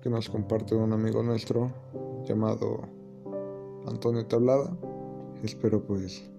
que 0.03 0.09
nos 0.09 0.31
comparte 0.31 0.75
un 0.75 0.93
amigo 0.93 1.23
nuestro 1.23 1.71
llamado 2.25 2.89
Antonio 3.87 4.27
Tablada. 4.27 4.75
Espero 5.43 5.85
pues 5.85 6.31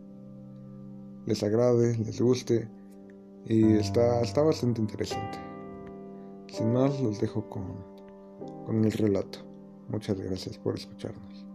les 1.26 1.44
agrade, 1.44 1.96
les 1.98 2.20
guste 2.20 2.68
y 3.46 3.74
está, 3.74 4.22
está 4.22 4.42
bastante 4.42 4.82
interesante. 4.82 5.38
Sin 6.48 6.74
más, 6.74 7.00
los 7.00 7.20
dejo 7.22 7.48
con, 7.50 7.86
con 8.66 8.84
el 8.84 8.92
relato. 8.92 9.40
Muchas 9.90 10.20
gracias 10.20 10.58
por 10.58 10.76
escucharnos. 10.76 11.46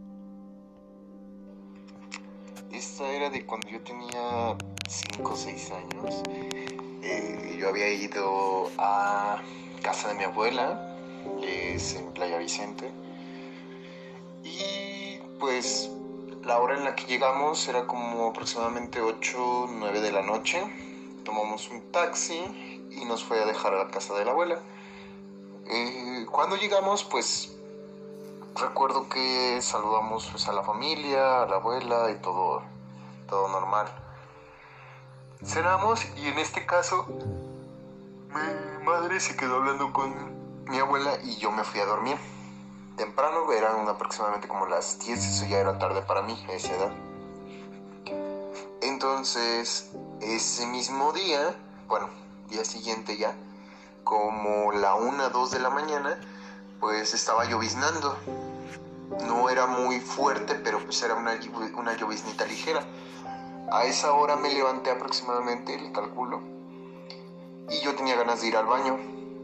Esta 2.73 3.11
era 3.13 3.31
de 3.31 3.45
cuando 3.45 3.69
yo 3.69 3.83
tenía 3.83 4.57
5 4.89 5.33
o 5.33 5.37
6 5.37 5.73
años. 5.73 6.76
Eh, 7.09 7.57
yo 7.57 7.69
había 7.69 7.89
ido 7.89 8.69
a 8.79 9.41
casa 9.81 10.09
de 10.09 10.15
mi 10.15 10.25
abuela, 10.25 10.97
que 11.41 11.77
es 11.77 11.95
en 11.95 12.13
Playa 12.13 12.39
Vicente. 12.39 12.91
Y 14.43 15.19
pues 15.39 15.89
la 16.43 16.59
hora 16.59 16.77
en 16.77 16.83
la 16.83 16.97
que 16.97 17.05
llegamos 17.07 17.69
era 17.69 17.87
como 17.87 18.31
aproximadamente 18.31 19.01
8, 19.01 19.67
9 19.71 20.01
de 20.01 20.11
la 20.11 20.23
noche. 20.23 20.61
Tomamos 21.25 21.71
un 21.71 21.93
taxi 21.93 22.41
y 22.91 23.05
nos 23.05 23.23
fue 23.23 23.41
a 23.41 23.47
dejar 23.47 23.75
a 23.75 23.85
la 23.85 23.91
casa 23.93 24.15
de 24.15 24.25
la 24.25 24.33
abuela. 24.33 24.59
Eh, 25.69 26.27
cuando 26.29 26.57
llegamos, 26.57 27.05
pues 27.05 27.57
recuerdo 28.57 29.09
que 29.09 29.61
saludamos 29.63 30.27
pues, 30.33 30.49
a 30.49 30.53
la 30.53 30.65
familia, 30.65 31.43
a 31.43 31.47
la 31.47 31.57
abuela 31.57 32.11
y 32.11 32.21
todo, 32.21 32.63
todo 33.29 33.47
normal. 33.47 33.87
Cenamos 35.45 36.05
y 36.17 36.27
en 36.29 36.39
este 36.39 36.67
caso 36.67 37.07
mi 38.29 38.85
madre 38.85 39.21
se 39.21 39.37
quedó 39.37 39.57
hablando 39.57 39.93
con 39.93 40.15
mi 40.67 40.79
abuela 40.79 41.19
y 41.23 41.37
yo 41.37 41.51
me 41.51 41.65
fui 41.65 41.81
a 41.81 41.87
dormir 41.87 42.17
temprano, 42.97 43.53
eran 43.53 43.89
aproximadamente 43.89 44.49
como 44.49 44.67
las 44.67 44.99
10, 44.99 45.19
eso 45.19 45.47
ya 45.47 45.59
era 45.59 45.79
tarde 45.79 46.03
para 46.03 46.23
mí 46.23 46.45
a 46.49 46.53
esa 46.53 46.75
edad. 46.75 46.93
Entonces, 48.81 49.91
ese 50.21 50.67
mismo 50.67 51.13
día, 51.13 51.55
bueno, 51.89 52.09
día 52.49 52.65
siguiente 52.65 53.17
ya, 53.17 53.35
como 54.05 54.73
la 54.73 54.95
1, 54.95 55.31
2 55.31 55.51
de 55.51 55.59
la 55.59 55.71
mañana, 55.71 56.19
pues 56.81 57.15
estaba 57.15 57.45
lloviznando. 57.45 58.17
No 59.27 59.51
era 59.51 59.67
muy 59.67 60.01
fuerte, 60.01 60.55
pero 60.57 60.81
pues 60.81 61.01
era 61.03 61.15
una, 61.15 61.39
una 61.77 61.97
lloviznita 61.97 62.45
ligera. 62.45 62.81
A 63.71 63.85
esa 63.85 64.13
hora 64.13 64.37
me 64.37 64.53
levanté 64.53 64.91
aproximadamente, 64.91 65.77
le 65.79 65.91
calculo, 65.91 66.41
y 67.69 67.81
yo 67.81 67.97
tenía 67.97 68.15
ganas 68.15 68.41
de 68.41 68.49
ir 68.49 68.57
al 68.57 68.67
baño 68.67 68.97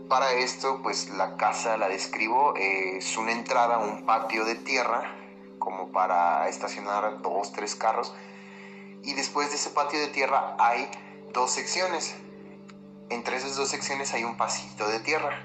para 0.08 0.32
esto, 0.32 0.80
pues 0.82 1.10
la 1.10 1.36
casa 1.36 1.76
la 1.76 1.88
describo, 1.88 2.54
es 2.56 3.16
una 3.16 3.32
entrada, 3.32 3.78
un 3.78 4.06
patio 4.06 4.44
de 4.44 4.54
tierra, 4.54 5.16
como 5.58 5.90
para 5.90 6.48
estacionar 6.48 7.20
dos, 7.22 7.52
tres 7.52 7.74
carros. 7.74 8.14
Y 9.02 9.14
después 9.14 9.50
de 9.50 9.56
ese 9.56 9.70
patio 9.70 9.98
de 9.98 10.08
tierra 10.08 10.54
hay 10.58 10.88
dos 11.32 11.50
secciones. 11.50 12.14
Entre 13.08 13.36
esas 13.36 13.56
dos 13.56 13.70
secciones 13.70 14.12
hay 14.12 14.22
un 14.22 14.36
pasito 14.36 14.86
de 14.86 15.00
tierra 15.00 15.44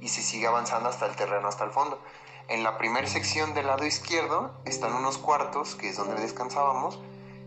y 0.00 0.08
se 0.08 0.22
sigue 0.22 0.46
avanzando 0.46 0.88
hasta 0.88 1.06
el 1.06 1.16
terreno, 1.16 1.48
hasta 1.48 1.64
el 1.64 1.70
fondo. 1.70 2.00
En 2.48 2.62
la 2.62 2.78
primera 2.78 3.06
sección 3.08 3.54
del 3.54 3.66
lado 3.66 3.84
izquierdo 3.84 4.54
están 4.64 4.94
unos 4.94 5.18
cuartos, 5.18 5.74
que 5.74 5.88
es 5.88 5.96
donde 5.96 6.20
descansábamos, 6.20 7.00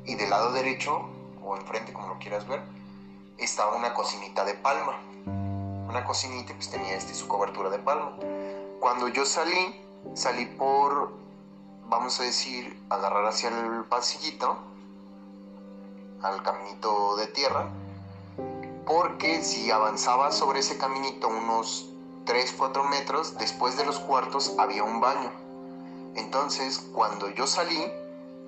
y 0.06 0.16
del 0.16 0.30
lado 0.30 0.52
derecho, 0.52 1.10
o 1.44 1.56
enfrente 1.56 1.94
como 1.94 2.08
lo 2.08 2.20
quieras 2.20 2.48
ver, 2.48 2.62
está 3.38 3.68
una 3.70 3.94
cocinita 3.94 4.44
de 4.46 4.54
palma 4.56 5.00
una 5.90 6.06
cocinita 6.06 6.54
pues 6.54 6.70
tenía 6.70 6.96
este, 6.96 7.16
su 7.16 7.28
cobertura 7.28 7.70
de 7.70 7.80
palma. 7.80 8.14
Cuando 8.80 9.08
yo 9.08 9.26
salí, 9.26 9.82
salí 10.14 10.46
por, 10.46 11.12
vamos 11.90 12.20
a 12.20 12.24
decir, 12.24 12.80
agarrar 12.90 13.26
hacia 13.26 13.50
el 13.50 13.86
pasillito, 13.86 14.58
al 16.22 16.44
caminito 16.44 17.16
de 17.16 17.28
tierra, 17.28 17.70
porque 18.86 19.44
si 19.44 19.72
avanzaba 19.72 20.32
sobre 20.32 20.60
ese 20.60 20.78
caminito 20.78 21.28
unos 21.28 21.90
3, 22.26 22.54
4 22.58 22.84
metros, 22.84 23.38
después 23.38 23.76
de 23.76 23.86
los 23.86 24.00
cuartos 24.00 24.54
había 24.60 24.84
un 24.84 25.02
baño. 25.02 25.32
Entonces, 26.16 26.88
cuando 26.94 27.30
yo 27.30 27.48
salí 27.48 27.92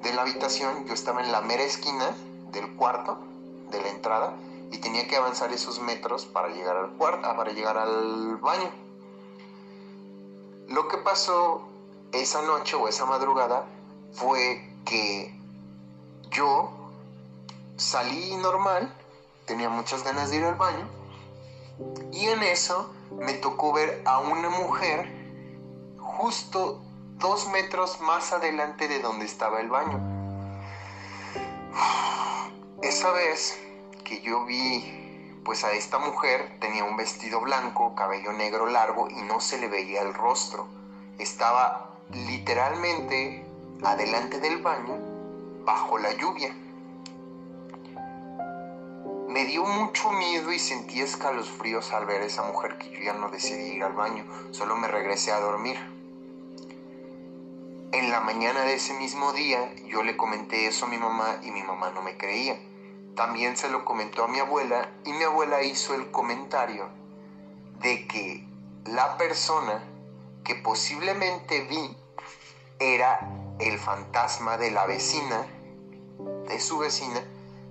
de 0.01 0.13
la 0.13 0.23
habitación, 0.23 0.85
yo 0.85 0.93
estaba 0.93 1.21
en 1.21 1.31
la 1.31 1.41
mera 1.41 1.63
esquina 1.63 2.15
del 2.51 2.75
cuarto, 2.75 3.19
de 3.69 3.81
la 3.81 3.89
entrada, 3.89 4.33
y 4.71 4.77
tenía 4.77 5.07
que 5.07 5.17
avanzar 5.17 5.51
esos 5.51 5.79
metros 5.79 6.25
para 6.25 6.49
llegar 6.49 6.77
al 6.77 6.91
cuarto, 6.91 7.27
ah, 7.27 7.35
para 7.35 7.51
llegar 7.51 7.77
al 7.77 8.37
baño. 8.37 8.69
Lo 10.69 10.87
que 10.87 10.97
pasó 10.97 11.67
esa 12.13 12.41
noche 12.41 12.75
o 12.75 12.87
esa 12.87 13.05
madrugada 13.05 13.65
fue 14.13 14.73
que 14.85 15.37
yo 16.29 16.71
salí 17.77 18.35
normal, 18.37 18.93
tenía 19.45 19.69
muchas 19.69 20.03
ganas 20.03 20.29
de 20.29 20.37
ir 20.37 20.43
al 20.45 20.55
baño 20.55 20.87
y 22.11 22.27
en 22.27 22.43
eso 22.43 22.93
me 23.11 23.33
tocó 23.33 23.73
ver 23.73 24.01
a 24.05 24.19
una 24.19 24.49
mujer 24.49 25.11
justo 25.97 26.81
dos 27.21 27.47
metros 27.49 28.01
más 28.01 28.33
adelante 28.33 28.87
de 28.87 28.99
donde 28.99 29.25
estaba 29.25 29.61
el 29.61 29.69
baño. 29.69 29.99
Esa 32.81 33.11
vez 33.11 33.59
que 34.03 34.21
yo 34.21 34.43
vi 34.45 35.39
pues 35.45 35.63
a 35.63 35.71
esta 35.71 35.99
mujer 35.99 36.57
tenía 36.59 36.83
un 36.83 36.97
vestido 36.97 37.39
blanco, 37.39 37.93
cabello 37.95 38.33
negro 38.33 38.67
largo 38.67 39.07
y 39.07 39.21
no 39.21 39.39
se 39.39 39.59
le 39.59 39.67
veía 39.67 40.01
el 40.01 40.15
rostro. 40.15 40.67
Estaba 41.19 41.91
literalmente 42.09 43.45
adelante 43.83 44.39
del 44.39 44.61
baño 44.61 44.97
bajo 45.63 45.99
la 45.99 46.13
lluvia. 46.13 46.55
Me 49.29 49.45
dio 49.45 49.63
mucho 49.63 50.11
miedo 50.11 50.51
y 50.51 50.57
sentí 50.57 51.01
escalofríos 51.01 51.93
al 51.93 52.07
ver 52.07 52.23
a 52.23 52.25
esa 52.25 52.43
mujer 52.43 52.79
que 52.79 52.89
yo 52.89 52.99
ya 52.99 53.13
no 53.13 53.29
decidí 53.29 53.75
ir 53.75 53.83
al 53.83 53.93
baño, 53.93 54.25
solo 54.51 54.75
me 54.75 54.87
regresé 54.87 55.31
a 55.31 55.39
dormir. 55.39 56.00
En 57.93 58.09
la 58.09 58.21
mañana 58.21 58.61
de 58.61 58.75
ese 58.75 58.93
mismo 58.93 59.33
día 59.33 59.75
yo 59.85 60.01
le 60.01 60.15
comenté 60.15 60.65
eso 60.65 60.85
a 60.85 60.87
mi 60.87 60.97
mamá 60.97 61.41
y 61.43 61.51
mi 61.51 61.61
mamá 61.61 61.91
no 61.91 62.01
me 62.01 62.15
creía. 62.15 62.57
También 63.17 63.57
se 63.57 63.69
lo 63.69 63.83
comentó 63.83 64.23
a 64.23 64.29
mi 64.29 64.39
abuela 64.39 64.89
y 65.03 65.11
mi 65.11 65.23
abuela 65.25 65.61
hizo 65.61 65.93
el 65.93 66.09
comentario 66.09 66.87
de 67.81 68.07
que 68.07 68.47
la 68.85 69.17
persona 69.17 69.83
que 70.45 70.55
posiblemente 70.55 71.65
vi 71.65 71.97
era 72.79 73.29
el 73.59 73.77
fantasma 73.77 74.57
de 74.57 74.71
la 74.71 74.85
vecina, 74.85 75.45
de 76.47 76.59
su 76.61 76.77
vecina, 76.77 77.21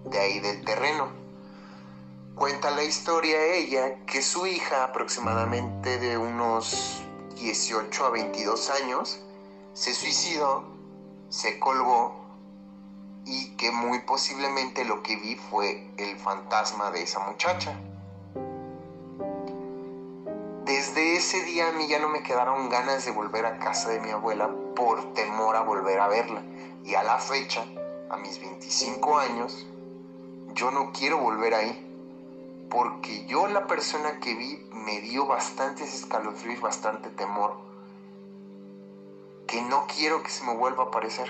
de 0.04 0.18
ahí 0.18 0.38
del 0.40 0.62
terreno. 0.66 1.08
Cuenta 2.34 2.70
la 2.70 2.84
historia 2.84 3.42
ella 3.54 4.04
que 4.04 4.20
su 4.20 4.46
hija, 4.46 4.84
aproximadamente 4.84 5.98
de 5.98 6.18
unos 6.18 7.02
18 7.36 8.04
a 8.04 8.10
22 8.10 8.70
años, 8.70 9.20
se 9.72 9.94
suicidó, 9.94 10.64
se 11.28 11.58
colgó 11.58 12.20
y 13.24 13.56
que 13.56 13.70
muy 13.70 14.00
posiblemente 14.00 14.84
lo 14.84 15.02
que 15.02 15.16
vi 15.16 15.36
fue 15.36 15.92
el 15.96 16.18
fantasma 16.18 16.90
de 16.90 17.02
esa 17.02 17.20
muchacha. 17.20 17.78
Desde 20.64 21.16
ese 21.16 21.42
día 21.42 21.68
a 21.68 21.72
mí 21.72 21.88
ya 21.88 21.98
no 21.98 22.08
me 22.08 22.22
quedaron 22.22 22.68
ganas 22.68 23.04
de 23.04 23.10
volver 23.10 23.46
a 23.46 23.58
casa 23.58 23.90
de 23.90 24.00
mi 24.00 24.10
abuela 24.10 24.48
por 24.76 25.14
temor 25.14 25.56
a 25.56 25.62
volver 25.62 26.00
a 26.00 26.08
verla. 26.08 26.42
Y 26.84 26.94
a 26.94 27.02
la 27.02 27.18
fecha, 27.18 27.64
a 28.08 28.16
mis 28.16 28.40
25 28.40 29.18
años, 29.18 29.66
yo 30.54 30.70
no 30.70 30.92
quiero 30.92 31.18
volver 31.18 31.54
ahí 31.54 31.86
porque 32.70 33.26
yo 33.26 33.48
la 33.48 33.66
persona 33.66 34.20
que 34.20 34.34
vi 34.34 34.64
me 34.72 35.00
dio 35.00 35.26
bastantes 35.26 35.92
escalofríos, 35.92 36.60
bastante 36.60 37.10
temor, 37.10 37.56
que 39.50 39.60
no 39.62 39.84
quiero 39.88 40.22
que 40.22 40.30
se 40.30 40.44
me 40.44 40.56
vuelva 40.56 40.84
a 40.84 40.86
aparecer. 40.86 41.26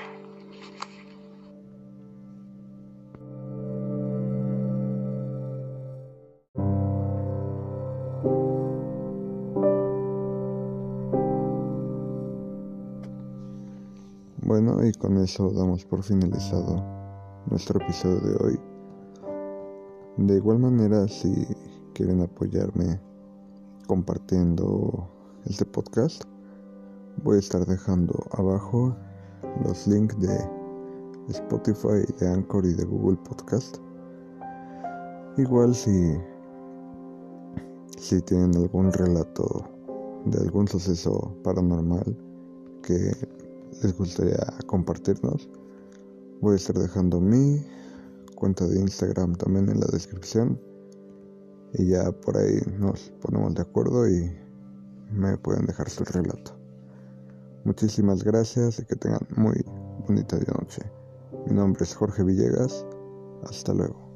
Bueno, 14.42 14.84
y 14.84 14.92
con 14.92 15.16
eso 15.16 15.50
damos 15.52 15.86
por 15.86 16.02
finalizado 16.02 16.84
nuestro 17.46 17.80
episodio 17.80 18.20
de 18.20 18.44
hoy. 18.44 18.60
De 20.18 20.36
igual 20.36 20.58
manera, 20.58 21.08
si 21.08 21.46
quieren 21.94 22.20
apoyarme 22.20 23.00
compartiendo 23.86 25.08
este 25.46 25.64
podcast, 25.64 26.24
voy 27.22 27.36
a 27.36 27.40
estar 27.40 27.64
dejando 27.66 28.14
abajo 28.32 28.96
los 29.64 29.86
links 29.86 30.18
de 30.20 30.38
Spotify, 31.28 32.04
de 32.18 32.28
Anchor 32.28 32.64
y 32.64 32.74
de 32.74 32.84
Google 32.84 33.18
Podcast. 33.28 33.76
Igual 35.36 35.74
si, 35.74 36.16
si 37.98 38.20
tienen 38.22 38.56
algún 38.56 38.92
relato 38.92 39.64
de 40.26 40.38
algún 40.38 40.66
suceso 40.68 41.34
paranormal 41.44 42.16
que 42.82 43.12
les 43.82 43.96
gustaría 43.96 44.46
compartirnos, 44.66 45.48
voy 46.40 46.54
a 46.54 46.56
estar 46.56 46.76
dejando 46.76 47.20
mi 47.20 47.64
cuenta 48.34 48.66
de 48.66 48.80
Instagram 48.80 49.34
también 49.36 49.68
en 49.68 49.80
la 49.80 49.86
descripción. 49.92 50.60
Y 51.74 51.90
ya 51.90 52.10
por 52.10 52.36
ahí 52.36 52.60
nos 52.78 53.10
ponemos 53.20 53.54
de 53.54 53.62
acuerdo 53.62 54.08
y 54.08 54.32
me 55.12 55.36
pueden 55.38 55.66
dejar 55.66 55.88
su 55.88 56.04
relato. 56.04 56.59
Muchísimas 57.64 58.24
gracias 58.24 58.78
y 58.78 58.84
que 58.84 58.96
tengan 58.96 59.26
muy 59.36 59.62
bonita 60.06 60.36
noche. 60.58 60.82
Mi 61.46 61.54
nombre 61.54 61.84
es 61.84 61.94
Jorge 61.94 62.22
Villegas. 62.22 62.86
Hasta 63.44 63.74
luego. 63.74 64.09